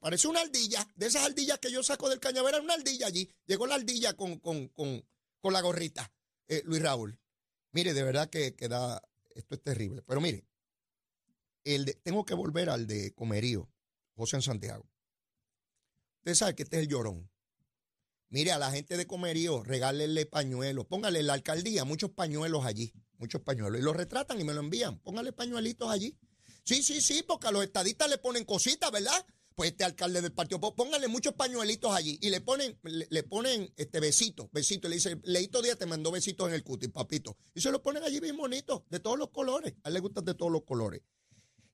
Parece 0.00 0.26
una 0.26 0.40
ardilla, 0.40 0.84
de 0.96 1.06
esas 1.06 1.24
ardillas 1.24 1.60
que 1.60 1.70
yo 1.70 1.84
saco 1.84 2.08
del 2.08 2.18
cañaveral, 2.18 2.62
una 2.62 2.74
ardilla 2.74 3.06
allí. 3.06 3.30
Llegó 3.46 3.68
la 3.68 3.76
ardilla 3.76 4.14
con, 4.14 4.40
con, 4.40 5.04
la 5.44 5.60
gorrita, 5.60 6.12
eh, 6.48 6.62
Luis 6.64 6.82
Raúl. 6.82 7.16
Mire, 7.70 7.94
de 7.94 8.02
verdad 8.02 8.28
que, 8.28 8.56
que 8.56 8.66
da, 8.66 9.00
esto 9.36 9.54
es 9.54 9.62
terrible. 9.62 10.02
Pero 10.02 10.20
mire, 10.20 10.49
el 11.64 11.96
tengo 12.02 12.24
que 12.24 12.34
volver 12.34 12.70
al 12.70 12.86
de 12.86 13.12
Comerío, 13.14 13.70
José 14.14 14.36
en 14.36 14.42
Santiago. 14.42 14.88
Usted 16.20 16.34
sabe 16.34 16.54
que 16.54 16.62
este 16.64 16.76
es 16.76 16.82
el 16.82 16.88
llorón. 16.88 17.30
Mire, 18.28 18.52
a 18.52 18.58
la 18.58 18.70
gente 18.70 18.96
de 18.96 19.06
Comerío, 19.06 19.64
regálenle 19.64 20.24
pañuelos. 20.24 20.86
Póngale 20.86 21.22
la 21.22 21.32
alcaldía 21.32 21.84
muchos 21.84 22.10
pañuelos 22.10 22.64
allí. 22.64 22.92
Muchos 23.18 23.42
pañuelos. 23.42 23.80
Y 23.80 23.82
los 23.82 23.96
retratan 23.96 24.40
y 24.40 24.44
me 24.44 24.54
lo 24.54 24.60
envían. 24.60 25.00
Póngale 25.00 25.32
pañuelitos 25.32 25.90
allí. 25.90 26.16
Sí, 26.64 26.82
sí, 26.82 27.00
sí, 27.00 27.24
porque 27.26 27.48
a 27.48 27.50
los 27.50 27.64
estadistas 27.64 28.08
le 28.08 28.18
ponen 28.18 28.44
cositas, 28.44 28.92
¿verdad? 28.92 29.26
Pues 29.56 29.72
este 29.72 29.82
alcalde 29.82 30.22
del 30.22 30.32
partido, 30.32 30.60
póngale 30.60 31.08
muchos 31.08 31.34
pañuelitos 31.34 31.92
allí 31.92 32.18
y 32.22 32.30
le 32.30 32.40
ponen, 32.40 32.78
le, 32.82 33.22
ponen 33.24 33.74
este 33.76 33.98
besito, 33.98 34.48
besito. 34.52 34.88
Le 34.88 34.94
dice, 34.94 35.20
Leito 35.24 35.60
Díaz 35.60 35.78
te 35.78 35.86
mandó 35.86 36.12
besitos 36.12 36.48
en 36.48 36.54
el 36.54 36.62
cutis, 36.62 36.90
papito. 36.90 37.36
Y 37.54 37.60
se 37.60 37.72
lo 37.72 37.82
ponen 37.82 38.04
allí 38.04 38.20
bien 38.20 38.36
bonito, 38.36 38.86
de 38.88 39.00
todos 39.00 39.18
los 39.18 39.30
colores. 39.30 39.74
A 39.82 39.88
él 39.88 39.94
le 39.94 40.00
gustan 40.00 40.24
de 40.24 40.34
todos 40.34 40.52
los 40.52 40.62
colores. 40.62 41.02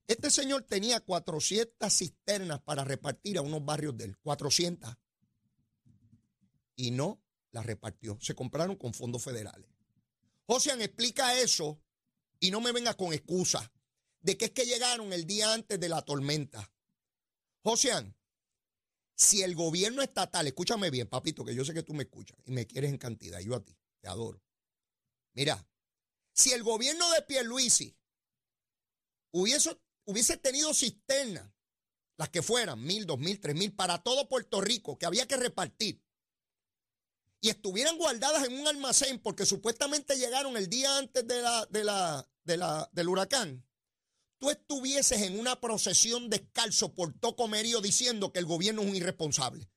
Este 0.07 0.31
señor 0.31 0.63
tenía 0.63 1.01
400 1.01 1.93
cisternas 1.93 2.61
para 2.61 2.85
repartir 2.85 3.37
a 3.37 3.41
unos 3.41 3.63
barrios 3.63 3.97
de 3.97 4.05
él. 4.05 4.17
400 4.19 4.95
y 6.77 6.91
no 6.91 7.21
la 7.51 7.61
repartió. 7.61 8.17
Se 8.21 8.33
compraron 8.33 8.77
con 8.77 8.93
fondos 8.93 9.23
federales. 9.23 9.69
Josian 10.45 10.81
explica 10.81 11.37
eso 11.37 11.81
y 12.39 12.51
no 12.51 12.61
me 12.61 12.71
venga 12.71 12.93
con 12.93 13.11
excusas 13.13 13.69
de 14.21 14.37
que 14.37 14.45
es 14.45 14.51
que 14.51 14.65
llegaron 14.65 15.11
el 15.11 15.25
día 15.25 15.53
antes 15.53 15.79
de 15.79 15.89
la 15.89 16.01
tormenta. 16.01 16.71
Josian, 17.63 18.15
si 19.13 19.41
el 19.41 19.55
gobierno 19.55 20.01
estatal, 20.01 20.47
escúchame 20.47 20.89
bien, 20.89 21.07
papito, 21.07 21.43
que 21.43 21.55
yo 21.55 21.65
sé 21.65 21.73
que 21.73 21.83
tú 21.83 21.93
me 21.93 22.03
escuchas 22.03 22.37
y 22.45 22.51
me 22.51 22.65
quieres 22.65 22.91
en 22.91 22.97
cantidad, 22.97 23.39
yo 23.39 23.55
a 23.55 23.63
ti, 23.63 23.75
te 23.99 24.07
adoro. 24.07 24.41
Mira, 25.33 25.67
si 26.31 26.51
el 26.53 26.63
gobierno 26.63 27.09
de 27.11 27.23
Pierluisi 27.23 27.97
hubiese, 29.31 29.77
hubiese 30.07 30.37
tenido 30.37 30.73
cisternas, 30.73 31.51
las 32.17 32.29
que 32.29 32.41
fueran, 32.41 32.81
mil, 32.83 33.05
dos 33.05 33.19
mil, 33.19 33.39
tres 33.39 33.55
mil, 33.55 33.73
para 33.73 34.01
todo 34.01 34.27
Puerto 34.27 34.59
Rico, 34.61 34.97
que 34.97 35.05
había 35.05 35.27
que 35.27 35.37
repartir, 35.37 36.01
y 37.41 37.49
estuvieran 37.49 37.97
guardadas 37.97 38.47
en 38.47 38.59
un 38.59 38.67
almacén 38.67 39.19
porque 39.19 39.45
supuestamente 39.45 40.17
llegaron 40.17 40.57
el 40.57 40.69
día 40.69 40.97
antes 40.97 41.27
de 41.27 41.41
la, 41.41 41.65
de 41.67 41.83
la, 41.83 42.27
de 42.43 42.57
la, 42.57 42.89
del 42.93 43.09
huracán, 43.09 43.63
tú 44.39 44.49
estuvieses 44.49 45.21
en 45.21 45.39
una 45.39 45.59
procesión 45.59 46.29
descalzo 46.29 46.95
por 46.95 47.13
Tocomerío 47.19 47.81
diciendo 47.81 48.31
que 48.31 48.39
el 48.39 48.45
gobierno 48.45 48.81
es 48.81 48.87
un 48.89 48.95
irresponsable, 48.95 49.69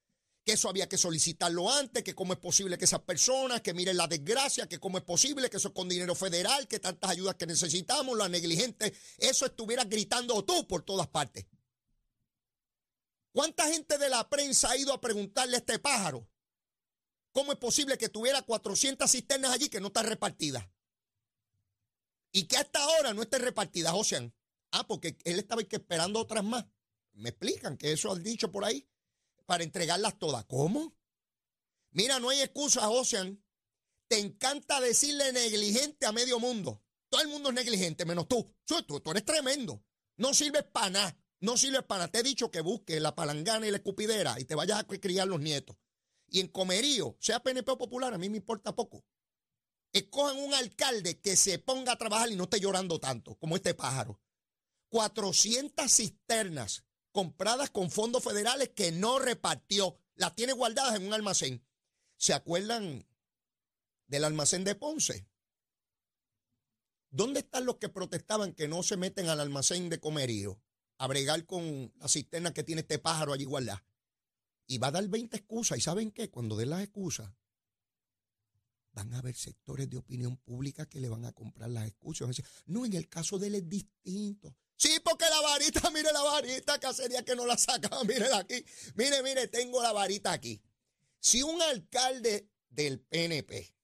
eso 0.53 0.69
había 0.69 0.89
que 0.89 0.99
solicitarlo 0.99 1.71
antes, 1.71 2.03
que 2.03 2.15
cómo 2.15 2.33
es 2.33 2.39
posible 2.39 2.79
que 2.79 2.85
esas 2.85 3.01
personas, 3.01 3.61
que 3.61 3.75
miren 3.75 3.97
la 3.97 4.07
desgracia, 4.07 4.69
que 4.69 4.79
cómo 4.79 4.99
es 4.99 5.05
posible 5.05 5.51
que 5.51 5.57
eso 5.57 5.69
es 5.69 5.75
con 5.75 5.89
dinero 5.89 6.15
federal, 6.15 6.69
que 6.69 6.79
tantas 6.79 7.11
ayudas 7.11 7.35
que 7.37 7.47
necesitamos, 7.47 8.17
la 8.17 8.29
negligente, 8.29 8.95
eso 9.19 9.47
estuvieras 9.47 9.89
gritando 9.89 10.45
tú 10.45 10.67
por 10.67 10.83
todas 10.83 11.09
partes. 11.09 11.47
¿Cuánta 13.33 13.67
gente 13.69 13.97
de 13.99 14.09
la 14.09 14.29
prensa 14.29 14.71
ha 14.71 14.77
ido 14.77 14.93
a 14.93 15.01
preguntarle 15.01 15.57
a 15.57 15.59
este 15.61 15.79
pájaro 15.79 16.27
¿Cómo 17.33 17.53
es 17.53 17.59
posible 17.59 17.97
que 17.97 18.09
tuviera 18.09 18.43
400 18.43 19.11
cisternas 19.11 19.53
allí 19.53 19.69
que 19.69 19.81
no 19.81 19.89
están 19.89 20.07
repartidas? 20.07 20.69
Y 22.33 22.45
que 22.45 22.57
hasta 22.57 22.83
ahora 22.83 23.15
no 23.15 23.23
estén 23.23 23.43
repartidas, 23.43 23.93
Ocean. 23.95 24.35
Ah, 24.73 24.87
porque 24.87 25.17
él 25.25 25.39
estaba 25.39 25.63
esperando 25.63 26.21
otras 26.21 26.45
más. 26.45 26.65
Me 27.13 27.31
explican 27.31 27.77
que 27.77 27.93
eso 27.93 28.13
han 28.13 28.23
dicho 28.23 28.51
por 28.51 28.65
ahí 28.65 28.89
para 29.51 29.65
entregarlas 29.65 30.17
todas. 30.17 30.45
¿Cómo? 30.45 30.97
Mira, 31.91 32.21
no 32.21 32.29
hay 32.29 32.41
excusa, 32.41 32.89
Ocean. 32.89 33.45
Te 34.07 34.21
encanta 34.21 34.81
decirle 34.81 35.33
negligente 35.33 36.07
a 36.07 36.13
medio 36.13 36.39
mundo. 36.39 36.85
Todo 37.09 37.21
el 37.21 37.27
mundo 37.27 37.49
es 37.49 37.57
negligente, 37.57 38.05
menos 38.05 38.29
tú. 38.29 38.55
Tú, 38.65 38.81
tú 38.85 39.11
eres 39.11 39.25
tremendo. 39.25 39.85
No 40.17 40.35
sirves 40.35 40.63
para 40.63 40.91
nada. 40.91 41.19
No 41.41 41.57
sirves 41.57 41.83
para 41.83 42.03
nada. 42.03 42.13
Te 42.13 42.21
he 42.21 42.23
dicho 42.23 42.53
que 42.53 42.61
busques 42.61 43.03
la 43.03 43.17
palangana 43.17 43.67
y 43.67 43.73
la 43.73 43.79
escupidera 43.79 44.39
y 44.39 44.45
te 44.45 44.55
vayas 44.55 44.79
a 44.79 44.85
criar 44.85 45.27
los 45.27 45.41
nietos 45.41 45.77
y 46.29 46.39
en 46.39 46.47
Comerío, 46.47 47.17
sea 47.19 47.43
PNP 47.43 47.73
o 47.73 47.79
popular, 47.79 48.15
a 48.15 48.19
mí 48.19 48.31
me 48.31 48.37
importa 48.37 48.77
poco. 48.77 49.05
Escojan 49.93 50.39
un 50.39 50.55
alcalde 50.55 51.21
que 51.21 51.35
se 51.35 51.59
ponga 51.59 51.91
a 51.91 51.99
trabajar 51.99 52.31
y 52.31 52.37
no 52.37 52.45
esté 52.45 52.61
llorando 52.61 53.01
tanto 53.01 53.35
como 53.35 53.57
este 53.57 53.75
pájaro. 53.75 54.21
400 54.91 55.91
cisternas 55.93 56.85
compradas 57.13 57.71
con 57.71 57.91
fondos 57.91 58.25
federales 58.25 58.71
que 58.71 58.93
no 58.93 59.19
repartió. 59.19 59.97
Las 60.15 60.35
tiene 60.35 60.53
guardadas 60.53 60.97
en 60.97 61.07
un 61.07 61.13
almacén. 61.13 61.65
¿Se 62.17 62.35
acuerdan 62.35 63.07
del 64.07 64.25
almacén 64.25 64.65
de 64.65 64.75
Ponce? 64.75 65.27
¿Dónde 67.11 67.41
están 67.41 67.65
los 67.65 67.77
que 67.77 67.89
protestaban 67.89 68.53
que 68.55 68.69
no 68.69 68.83
se 68.83 68.97
meten 68.97 69.29
al 69.29 69.41
almacén 69.41 69.89
de 69.89 69.99
Comerío 69.99 70.61
a 70.99 71.07
bregar 71.07 71.47
con 71.47 71.93
la 71.99 72.09
cisterna 72.09 72.53
que 72.53 72.63
tiene 72.63 72.83
este 72.83 72.99
pájaro 72.99 73.33
allí 73.33 73.45
guardada? 73.45 73.85
y 74.71 74.79
va 74.79 74.87
a 74.87 74.93
dar 74.93 75.09
20 75.09 75.37
excusas. 75.37 75.79
¿Y 75.79 75.81
saben 75.81 76.13
qué? 76.13 76.31
Cuando 76.31 76.57
dé 76.57 76.65
las 76.65 76.81
excusas, 76.81 77.29
van 78.93 79.13
a 79.13 79.19
haber 79.19 79.35
sectores 79.35 79.91
de 79.91 79.97
opinión 79.97 80.37
pública 80.37 80.87
que 80.87 81.01
le 81.01 81.09
van 81.09 81.25
a 81.25 81.33
comprar 81.33 81.71
las 81.71 81.89
excusas. 81.89 82.41
no, 82.67 82.87
en 82.87 82.93
el 82.93 83.09
caso 83.09 83.41
de 83.41 83.49
él 83.49 83.57
es 83.57 83.69
distinto. 83.69 84.57
Mire 85.95 86.13
la 86.13 86.23
varita, 86.23 86.79
que 86.79 87.25
que 87.25 87.37
no 87.37 87.47
la 87.47 87.57
sacaba, 87.57 88.03
mire 88.05 88.33
aquí. 88.35 88.65
Mire, 88.95 89.23
mire, 89.23 89.49
tengo 89.49 89.83
la 89.83 89.93
varita 89.93 90.33
aquí. 90.33 90.63
Si 91.19 91.43
un 91.43 91.61
alcalde 91.61 92.49
del 92.69 93.01
PNP 93.01 93.75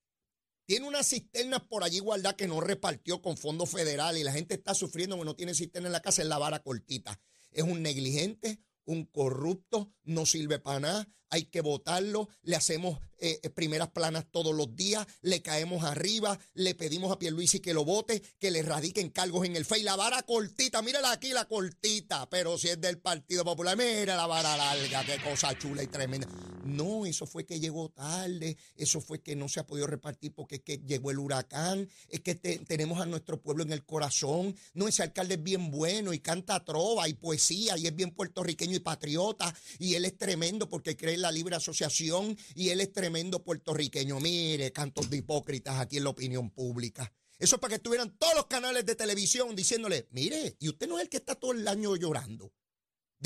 tiene 0.64 0.86
una 0.86 1.02
cisterna 1.02 1.68
por 1.68 1.84
allí 1.84 2.00
guardada 2.00 2.36
que 2.36 2.48
no 2.48 2.60
repartió 2.60 3.22
con 3.22 3.36
fondos 3.36 3.70
federales 3.70 4.20
y 4.20 4.24
la 4.24 4.32
gente 4.32 4.54
está 4.54 4.74
sufriendo 4.74 5.16
que 5.18 5.24
no 5.24 5.36
tiene 5.36 5.54
cisterna 5.54 5.88
en 5.88 5.92
la 5.92 6.02
casa, 6.02 6.22
es 6.22 6.28
la 6.28 6.38
vara 6.38 6.62
cortita. 6.62 7.20
Es 7.52 7.62
un 7.62 7.82
negligente, 7.82 8.60
un 8.86 9.04
corrupto, 9.04 9.92
no 10.04 10.26
sirve 10.26 10.58
para 10.58 10.80
nada, 10.80 11.08
hay 11.30 11.44
que 11.44 11.60
votarlo, 11.60 12.28
le 12.42 12.56
hacemos 12.56 12.98
eh, 13.18 13.40
eh, 13.42 13.50
primeras 13.50 13.90
planas 13.90 14.26
todos 14.30 14.54
los 14.54 14.74
días, 14.76 15.06
le 15.22 15.42
caemos 15.42 15.84
arriba, 15.84 16.38
le 16.54 16.74
pedimos 16.74 17.10
a 17.12 17.18
Pierluisi 17.18 17.60
que 17.60 17.74
lo 17.74 17.84
vote, 17.84 18.22
que 18.38 18.50
le 18.50 18.62
radiquen 18.62 19.10
cargos 19.10 19.44
en 19.44 19.56
el 19.56 19.64
FEI. 19.64 19.82
La 19.82 19.96
vara 19.96 20.22
cortita, 20.22 20.82
mírala 20.82 21.12
aquí 21.12 21.32
la 21.32 21.46
cortita, 21.46 22.28
pero 22.30 22.58
si 22.58 22.68
es 22.68 22.80
del 22.80 22.98
Partido 22.98 23.44
Popular, 23.44 23.76
mira 23.76 24.16
la 24.16 24.26
vara 24.26 24.56
larga, 24.56 25.04
qué 25.04 25.22
cosa 25.22 25.56
chula 25.58 25.82
y 25.82 25.88
tremenda. 25.88 26.28
No, 26.66 27.06
eso 27.06 27.26
fue 27.26 27.44
que 27.44 27.60
llegó 27.60 27.88
tarde, 27.88 28.56
eso 28.76 29.00
fue 29.00 29.20
que 29.20 29.36
no 29.36 29.48
se 29.48 29.60
ha 29.60 29.66
podido 29.66 29.86
repartir 29.86 30.32
porque 30.32 30.56
es 30.56 30.62
que 30.62 30.78
llegó 30.78 31.10
el 31.10 31.18
huracán, 31.18 31.88
es 32.08 32.20
que 32.20 32.34
tenemos 32.34 33.00
a 33.00 33.06
nuestro 33.06 33.40
pueblo 33.40 33.62
en 33.62 33.72
el 33.72 33.84
corazón. 33.84 34.54
No, 34.74 34.88
ese 34.88 35.02
alcalde 35.02 35.34
es 35.34 35.42
bien 35.42 35.70
bueno 35.70 36.12
y 36.12 36.20
canta 36.20 36.64
trova 36.64 37.08
y 37.08 37.14
poesía 37.14 37.76
y 37.78 37.86
es 37.86 37.94
bien 37.94 38.10
puertorriqueño 38.10 38.76
y 38.76 38.80
patriota 38.80 39.54
y 39.78 39.94
él 39.94 40.04
es 40.04 40.16
tremendo 40.16 40.68
porque 40.68 40.96
cree 40.96 41.14
en 41.14 41.22
la 41.22 41.32
libre 41.32 41.56
asociación 41.56 42.36
y 42.54 42.70
él 42.70 42.80
es 42.80 42.92
tremendo 42.92 43.42
puertorriqueño. 43.42 44.20
Mire, 44.20 44.72
cantos 44.72 45.10
de 45.10 45.18
hipócritas 45.18 45.78
aquí 45.78 45.98
en 45.98 46.04
la 46.04 46.10
opinión 46.10 46.50
pública. 46.50 47.12
Eso 47.38 47.56
es 47.56 47.60
para 47.60 47.70
que 47.70 47.76
estuvieran 47.76 48.16
todos 48.16 48.34
los 48.34 48.46
canales 48.46 48.86
de 48.86 48.94
televisión 48.94 49.54
diciéndole, 49.54 50.08
mire, 50.10 50.56
y 50.58 50.68
usted 50.68 50.88
no 50.88 50.96
es 50.98 51.04
el 51.04 51.10
que 51.10 51.18
está 51.18 51.34
todo 51.34 51.52
el 51.52 51.68
año 51.68 51.94
llorando 51.96 52.50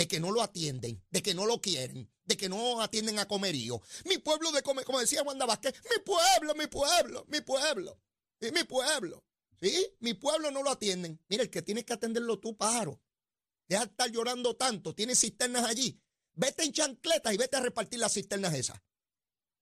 de 0.01 0.09
que 0.09 0.19
no 0.19 0.31
lo 0.31 0.41
atienden, 0.41 1.05
de 1.11 1.23
que 1.23 1.35
no 1.35 1.45
lo 1.45 1.61
quieren, 1.61 2.11
de 2.25 2.35
que 2.35 2.49
no 2.49 2.81
atienden 2.81 3.19
a 3.19 3.29
comerío. 3.29 3.83
Mi 4.07 4.17
pueblo 4.17 4.51
de 4.51 4.63
comer, 4.63 4.87
como 4.87 4.99
decía 4.99 5.23
Wanda 5.23 5.45
Vázquez, 5.45 5.75
mi 5.91 6.03
pueblo, 6.03 6.55
mi 6.55 6.67
pueblo, 6.69 7.27
mi 7.29 7.43
pueblo, 7.43 8.01
y 8.41 8.51
mi 8.51 8.65
pueblo. 8.65 9.23
¿Sí? 9.61 9.95
Mi 9.99 10.15
pueblo 10.15 10.51
no 10.51 10.63
lo 10.63 10.71
atienden. 10.71 11.23
Mira, 11.29 11.43
el 11.43 11.51
que 11.51 11.61
tienes 11.61 11.85
que 11.85 11.93
atenderlo 11.93 12.39
tú, 12.39 12.57
pájaro. 12.57 12.99
Deja 13.69 13.85
de 13.85 13.91
estar 13.91 14.11
llorando 14.11 14.57
tanto. 14.57 14.95
Tienes 14.95 15.21
cisternas 15.21 15.65
allí. 15.65 16.01
Vete 16.33 16.65
en 16.65 16.73
chancletas 16.73 17.35
y 17.35 17.37
vete 17.37 17.59
a 17.59 17.61
repartir 17.61 18.01
las 18.01 18.15
cisternas 18.15 18.55
esas. 18.55 18.81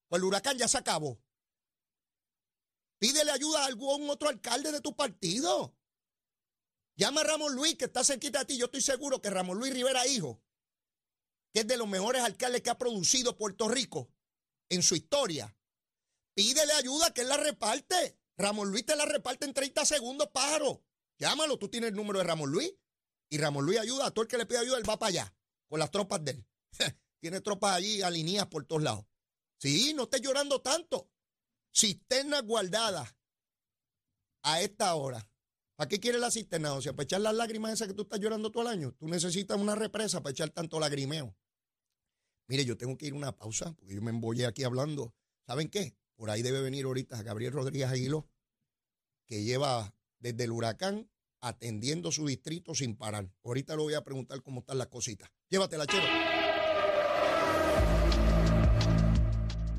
Pues 0.07 0.21
el 0.21 0.25
huracán 0.25 0.57
ya 0.57 0.69
se 0.69 0.79
acabó. 0.79 1.21
Pídele 3.01 3.33
ayuda 3.33 3.65
a 3.65 3.67
algún 3.67 4.09
otro 4.09 4.29
alcalde 4.29 4.71
de 4.71 4.81
tu 4.81 4.95
partido. 4.95 5.77
Llama 6.99 7.21
a 7.21 7.25
Ramón 7.25 7.55
Luis, 7.55 7.77
que 7.77 7.85
está 7.85 8.03
cerquita 8.03 8.41
de 8.41 8.47
ti. 8.47 8.59
Yo 8.59 8.65
estoy 8.65 8.83
seguro 8.83 9.23
que 9.23 9.31
Ramón 9.31 9.57
Luis 9.57 9.73
Rivera, 9.73 10.05
hijo, 10.09 10.43
que 11.55 11.61
es 11.61 11.67
de 11.69 11.77
los 11.77 11.87
mejores 11.87 12.23
alcaldes 12.23 12.61
que 12.61 12.71
ha 12.71 12.77
producido 12.77 13.37
Puerto 13.37 13.69
Rico 13.69 14.11
en 14.69 14.83
su 14.83 14.97
historia, 14.97 15.57
pídele 16.35 16.73
ayuda 16.73 17.15
que 17.15 17.21
él 17.21 17.29
la 17.29 17.37
reparte. 17.37 18.19
Ramón 18.37 18.73
Luis 18.73 18.85
te 18.85 18.97
la 18.97 19.05
reparte 19.05 19.47
en 19.47 19.55
30 19.55 19.85
segundos, 19.85 20.29
pájaro. 20.33 20.83
Llámalo, 21.19 21.57
tú 21.57 21.69
tienes 21.69 21.91
el 21.91 21.97
número 21.97 22.19
de 22.19 22.25
Ramón 22.25 22.51
Luis. 22.51 22.75
Y 23.31 23.39
Ramón 23.39 23.65
Luis 23.65 23.79
ayuda 23.79 24.07
a 24.07 24.11
todo 24.11 24.25
el 24.25 24.29
que 24.29 24.39
le 24.39 24.47
pide 24.47 24.59
ayuda, 24.59 24.79
él 24.79 24.89
va 24.89 24.99
para 24.99 25.11
allá, 25.11 25.37
con 25.69 25.79
las 25.79 25.93
tropas 25.93 26.25
de 26.25 26.33
él. 26.33 26.47
Tiene 27.21 27.41
tropas 27.41 27.77
allí 27.77 28.03
alineadas 28.03 28.49
por 28.49 28.65
todos 28.67 28.83
lados. 28.83 29.07
Sí, 29.59 29.95
no 29.95 30.05
estés 30.05 30.21
llorando 30.21 30.63
tanto. 30.63 31.09
Cisternas 31.73 32.43
guardadas 32.43 33.15
a 34.43 34.61
esta 34.63 34.93
hora 34.97 35.29
¿Para 35.79 35.91
qué 35.91 36.01
quieres 36.01 36.21
la 36.21 36.33
cisterna? 36.33 36.75
O 36.75 36.83
sea, 36.83 36.93
para 36.93 37.05
echar 37.05 37.21
las 37.21 37.33
lágrimas 37.33 37.73
esas 37.73 37.87
que 37.87 37.95
tú 37.95 38.03
estás 38.03 38.19
llorando 38.19 38.51
todo 38.51 38.65
el 38.65 38.69
año. 38.69 38.97
Tú 38.99 39.07
necesitas 39.07 39.57
una 39.57 39.77
represa 39.77 40.21
para 40.21 40.33
echar 40.33 40.51
tanto 40.51 40.81
lagrimeo. 40.81 41.37
Mire, 42.49 42.65
yo 42.65 42.77
tengo 42.77 42.99
que 42.99 43.07
ir 43.07 43.13
a 43.13 43.17
una 43.17 43.31
pausa 43.31 43.75
porque 43.75 43.95
yo 43.95 44.03
me 44.03 44.11
embollé 44.11 44.47
aquí 44.47 44.65
hablando. 44.65 45.15
¿Saben 45.47 45.69
qué? 45.69 45.97
Por 46.17 46.31
ahí 46.31 46.43
debe 46.43 46.63
venir 46.63 46.85
ahorita 46.85 47.23
Gabriel 47.23 47.53
Rodríguez 47.53 47.91
Aguiló, 47.91 48.29
que 49.25 49.45
lleva 49.45 49.95
desde 50.19 50.43
el 50.43 50.51
huracán 50.51 51.09
atendiendo 51.41 52.11
su 52.11 52.27
distrito 52.27 52.75
sin 52.75 52.97
parar. 52.97 53.31
Ahorita 53.45 53.77
le 53.77 53.83
voy 53.83 53.95
a 53.95 54.03
preguntar 54.03 54.43
cómo 54.43 54.63
están 54.63 54.79
las 54.79 54.89
cositas. 54.89 55.31
Llévatela, 55.49 55.87
chero. 55.87 56.38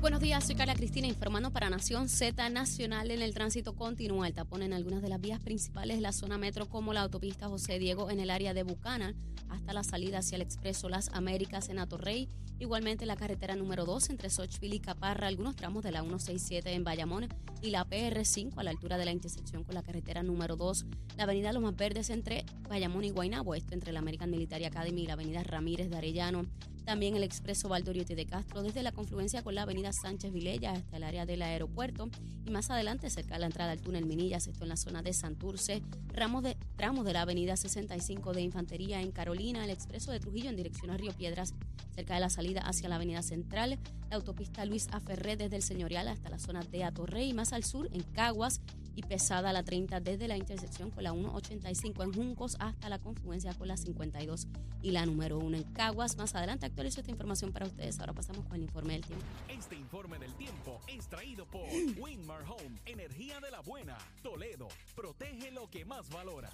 Buenos 0.00 0.20
días, 0.20 0.46
soy 0.46 0.54
Carla 0.54 0.74
Cristina 0.74 1.06
informando 1.06 1.52
para 1.52 1.68
Nación 1.68 2.08
Z 2.08 2.48
Nacional. 2.48 3.10
En 3.10 3.20
el 3.20 3.34
tránsito 3.34 3.74
continúa 3.74 4.26
el 4.26 4.32
tapón 4.32 4.62
en 4.62 4.72
algunas 4.72 5.02
de 5.02 5.10
las 5.10 5.20
vías 5.20 5.40
principales 5.40 5.98
de 5.98 6.00
la 6.00 6.12
zona 6.12 6.38
metro, 6.38 6.70
como 6.70 6.94
la 6.94 7.02
autopista 7.02 7.48
José 7.48 7.78
Diego 7.78 8.10
en 8.10 8.18
el 8.18 8.30
área 8.30 8.54
de 8.54 8.62
Bucana, 8.62 9.14
hasta 9.50 9.74
la 9.74 9.84
salida 9.84 10.20
hacia 10.20 10.36
el 10.36 10.42
expreso 10.42 10.88
Las 10.88 11.10
Américas 11.10 11.68
en 11.68 11.78
Atorrey. 11.78 12.30
Igualmente 12.58 13.04
la 13.04 13.16
carretera 13.16 13.56
número 13.56 13.84
2 13.84 14.08
entre 14.08 14.30
Sochville 14.30 14.76
y 14.76 14.80
Caparra, 14.80 15.26
algunos 15.26 15.54
tramos 15.54 15.82
de 15.82 15.92
la 15.92 16.00
167 16.00 16.72
en 16.72 16.82
Bayamón 16.82 17.28
y 17.60 17.68
la 17.68 17.86
PR5 17.86 18.54
a 18.56 18.62
la 18.62 18.70
altura 18.70 18.96
de 18.96 19.04
la 19.04 19.12
intersección 19.12 19.64
con 19.64 19.74
la 19.74 19.82
carretera 19.82 20.22
número 20.22 20.56
2, 20.56 20.86
la 21.18 21.24
avenida 21.24 21.52
Los 21.52 21.62
Más 21.62 21.76
Verdes 21.76 22.08
entre 22.08 22.46
Bayamón 22.70 23.04
y 23.04 23.10
Guaynabo, 23.10 23.54
esto 23.54 23.74
entre 23.74 23.92
la 23.92 23.98
American 23.98 24.30
Military 24.30 24.64
Academy 24.64 25.02
y 25.02 25.06
la 25.06 25.12
avenida 25.12 25.42
Ramírez 25.42 25.90
de 25.90 25.98
Arellano. 25.98 26.46
También 26.90 27.14
el 27.14 27.22
expreso 27.22 27.68
Valdoriotti 27.68 28.16
de 28.16 28.26
Castro 28.26 28.64
desde 28.64 28.82
la 28.82 28.90
confluencia 28.90 29.44
con 29.44 29.54
la 29.54 29.62
avenida 29.62 29.92
Sánchez 29.92 30.32
Vilella 30.32 30.72
hasta 30.72 30.96
el 30.96 31.04
área 31.04 31.24
del 31.24 31.40
aeropuerto 31.40 32.10
y 32.44 32.50
más 32.50 32.68
adelante 32.68 33.08
cerca 33.10 33.34
de 33.34 33.40
la 33.42 33.46
entrada 33.46 33.70
al 33.70 33.80
túnel 33.80 34.06
Minillas, 34.06 34.48
esto 34.48 34.64
en 34.64 34.70
la 34.70 34.76
zona 34.76 35.00
de 35.00 35.12
Santurce, 35.12 35.82
ramos 36.08 36.42
de, 36.42 36.56
tramos 36.74 37.04
de 37.04 37.12
la 37.12 37.22
avenida 37.22 37.56
65 37.56 38.32
de 38.32 38.42
Infantería 38.42 39.00
en 39.00 39.12
Carolina, 39.12 39.62
el 39.62 39.70
expreso 39.70 40.10
de 40.10 40.18
Trujillo 40.18 40.50
en 40.50 40.56
dirección 40.56 40.90
a 40.90 40.96
Río 40.96 41.12
Piedras 41.12 41.54
cerca 41.94 42.14
de 42.14 42.20
la 42.20 42.28
salida 42.28 42.62
hacia 42.62 42.88
la 42.88 42.96
avenida 42.96 43.22
Central, 43.22 43.78
la 44.10 44.16
autopista 44.16 44.64
Luis 44.64 44.88
Aferré 44.90 45.36
desde 45.36 45.54
el 45.54 45.62
Señorial 45.62 46.08
hasta 46.08 46.28
la 46.28 46.40
zona 46.40 46.64
de 46.64 46.82
Atorrey 46.82 47.30
y 47.30 47.34
más 47.34 47.52
al 47.52 47.62
sur 47.62 47.88
en 47.92 48.02
Caguas 48.02 48.62
y 48.94 49.02
pesada 49.02 49.52
la 49.52 49.62
30 49.62 50.00
desde 50.00 50.28
la 50.28 50.36
intersección 50.36 50.90
con 50.90 51.04
la 51.04 51.12
185 51.12 52.02
en 52.02 52.12
Juncos 52.12 52.56
hasta 52.58 52.88
la 52.88 52.98
confluencia 52.98 53.54
con 53.54 53.68
la 53.68 53.76
52 53.76 54.48
y 54.82 54.90
la 54.90 55.06
número 55.06 55.38
1 55.38 55.56
en 55.56 55.64
Caguas. 55.72 56.16
Más 56.16 56.34
adelante 56.34 56.66
actualizo 56.66 57.00
esta 57.00 57.10
información 57.10 57.52
para 57.52 57.66
ustedes. 57.66 57.98
Ahora 58.00 58.12
pasamos 58.12 58.46
con 58.46 58.56
el 58.56 58.62
informe 58.62 58.94
del 58.94 59.02
tiempo. 59.02 59.24
Este 59.48 59.76
informe 59.76 60.18
del 60.18 60.32
tiempo 60.34 60.80
es 60.88 61.08
traído 61.08 61.46
por 61.46 61.62
Winmar 61.98 62.42
Home, 62.42 62.80
energía 62.86 63.40
de 63.40 63.50
la 63.50 63.60
buena. 63.60 63.96
Toledo, 64.22 64.68
protege 64.94 65.50
lo 65.50 65.68
que 65.70 65.84
más 65.84 66.08
valora. 66.10 66.50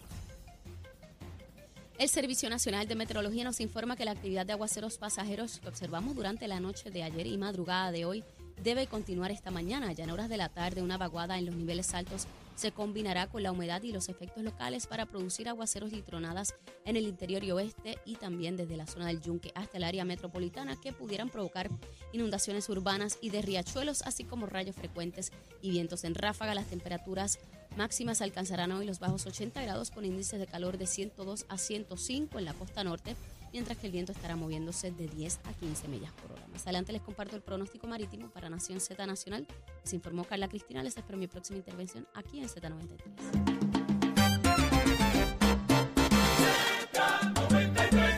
El 1.99 2.11
Servicio 2.11 2.51
Nacional 2.51 2.87
de 2.87 2.94
Meteorología 2.94 3.42
nos 3.42 3.59
informa 3.61 3.96
que 3.96 4.05
la 4.05 4.11
actividad 4.11 4.44
de 4.44 4.53
aguaceros 4.53 4.99
pasajeros 4.99 5.61
que 5.61 5.68
observamos 5.68 6.14
durante 6.14 6.46
la 6.46 6.61
noche 6.61 6.90
de 6.90 7.03
ayer 7.03 7.27
y 7.27 7.38
madrugada 7.38 7.90
de 7.90 8.05
hoy 8.05 8.22
debe 8.62 8.87
continuar 8.87 9.31
esta 9.31 9.51
mañana. 9.51 9.92
Ya 9.92 10.05
en 10.05 10.11
horas 10.11 10.29
de 10.29 10.37
la 10.37 10.49
tarde, 10.49 10.83
una 10.83 10.99
vaguada 10.99 11.38
en 11.38 11.47
los 11.47 11.55
niveles 11.55 11.95
altos 11.95 12.27
se 12.57 12.73
combinará 12.73 13.27
con 13.27 13.42
la 13.42 13.53
humedad 13.53 13.83
y 13.83 13.92
los 13.92 14.09
efectos 14.09 14.42
locales 14.42 14.87
para 14.87 15.05
producir 15.05 15.49
aguaceros 15.49 15.92
y 15.92 16.01
tronadas 16.01 16.55
en 16.87 16.97
el 16.97 17.07
interior 17.07 17.45
y 17.45 17.51
oeste 17.51 17.99
y 18.07 18.16
también 18.16 18.57
desde 18.57 18.79
la 18.79 18.87
zona 18.87 19.09
del 19.09 19.21
Yunque 19.21 19.53
hasta 19.55 19.77
el 19.77 19.85
área 19.85 20.07
metropolitana 20.07 20.75
que 20.81 20.92
pudieran 20.92 21.29
provocar 21.29 21.69
inundaciones 22.12 22.69
urbanas 22.71 23.19
y 23.21 23.29
de 23.29 23.42
riachuelos, 23.42 24.03
así 24.03 24.25
como 24.25 24.47
rayos 24.47 24.75
frecuentes 24.75 25.33
y 25.61 25.71
vientos 25.71 26.05
en 26.05 26.14
ráfaga. 26.14 26.55
Las 26.55 26.66
temperaturas 26.66 27.38
máximas 27.77 28.23
alcanzarán 28.23 28.73
hoy 28.73 28.87
los 28.87 29.01
bajos 29.01 29.27
80 29.27 29.61
grados 29.61 29.90
con 29.90 30.07
índices 30.07 30.40
de 30.40 30.47
calor 30.47 30.79
de 30.79 30.87
102 30.87 31.45
a 31.49 31.59
105 31.59 32.38
en 32.38 32.45
la 32.47 32.55
costa 32.55 32.85
norte 32.85 33.16
mientras 33.52 33.78
que 33.78 33.87
el 33.87 33.92
viento 33.92 34.12
estará 34.12 34.37
moviéndose 34.37 34.90
de 34.90 35.09
10 35.09 35.40
a 35.44 35.52
15 35.52 35.88
millas 35.88 36.12
por 36.12 36.32
hora. 36.32 36.46
Más 36.48 36.62
adelante 36.62 36.92
les 36.92 37.02
comparto 37.02 37.37
el 37.37 37.42
pronóstico 37.42 37.87
marítimo 37.87 38.30
para 38.30 38.48
Nación 38.48 38.80
Z 38.80 39.06
Nacional. 39.06 39.46
Les 39.82 39.92
informó 39.92 40.24
Carla 40.24 40.48
Cristina. 40.48 40.82
Les 40.82 40.96
espero 40.96 41.18
mi 41.18 41.26
próxima 41.26 41.59
intervención 41.59 42.06
aquí 42.14 42.40
en 42.40 42.48
Z93. 42.48 43.65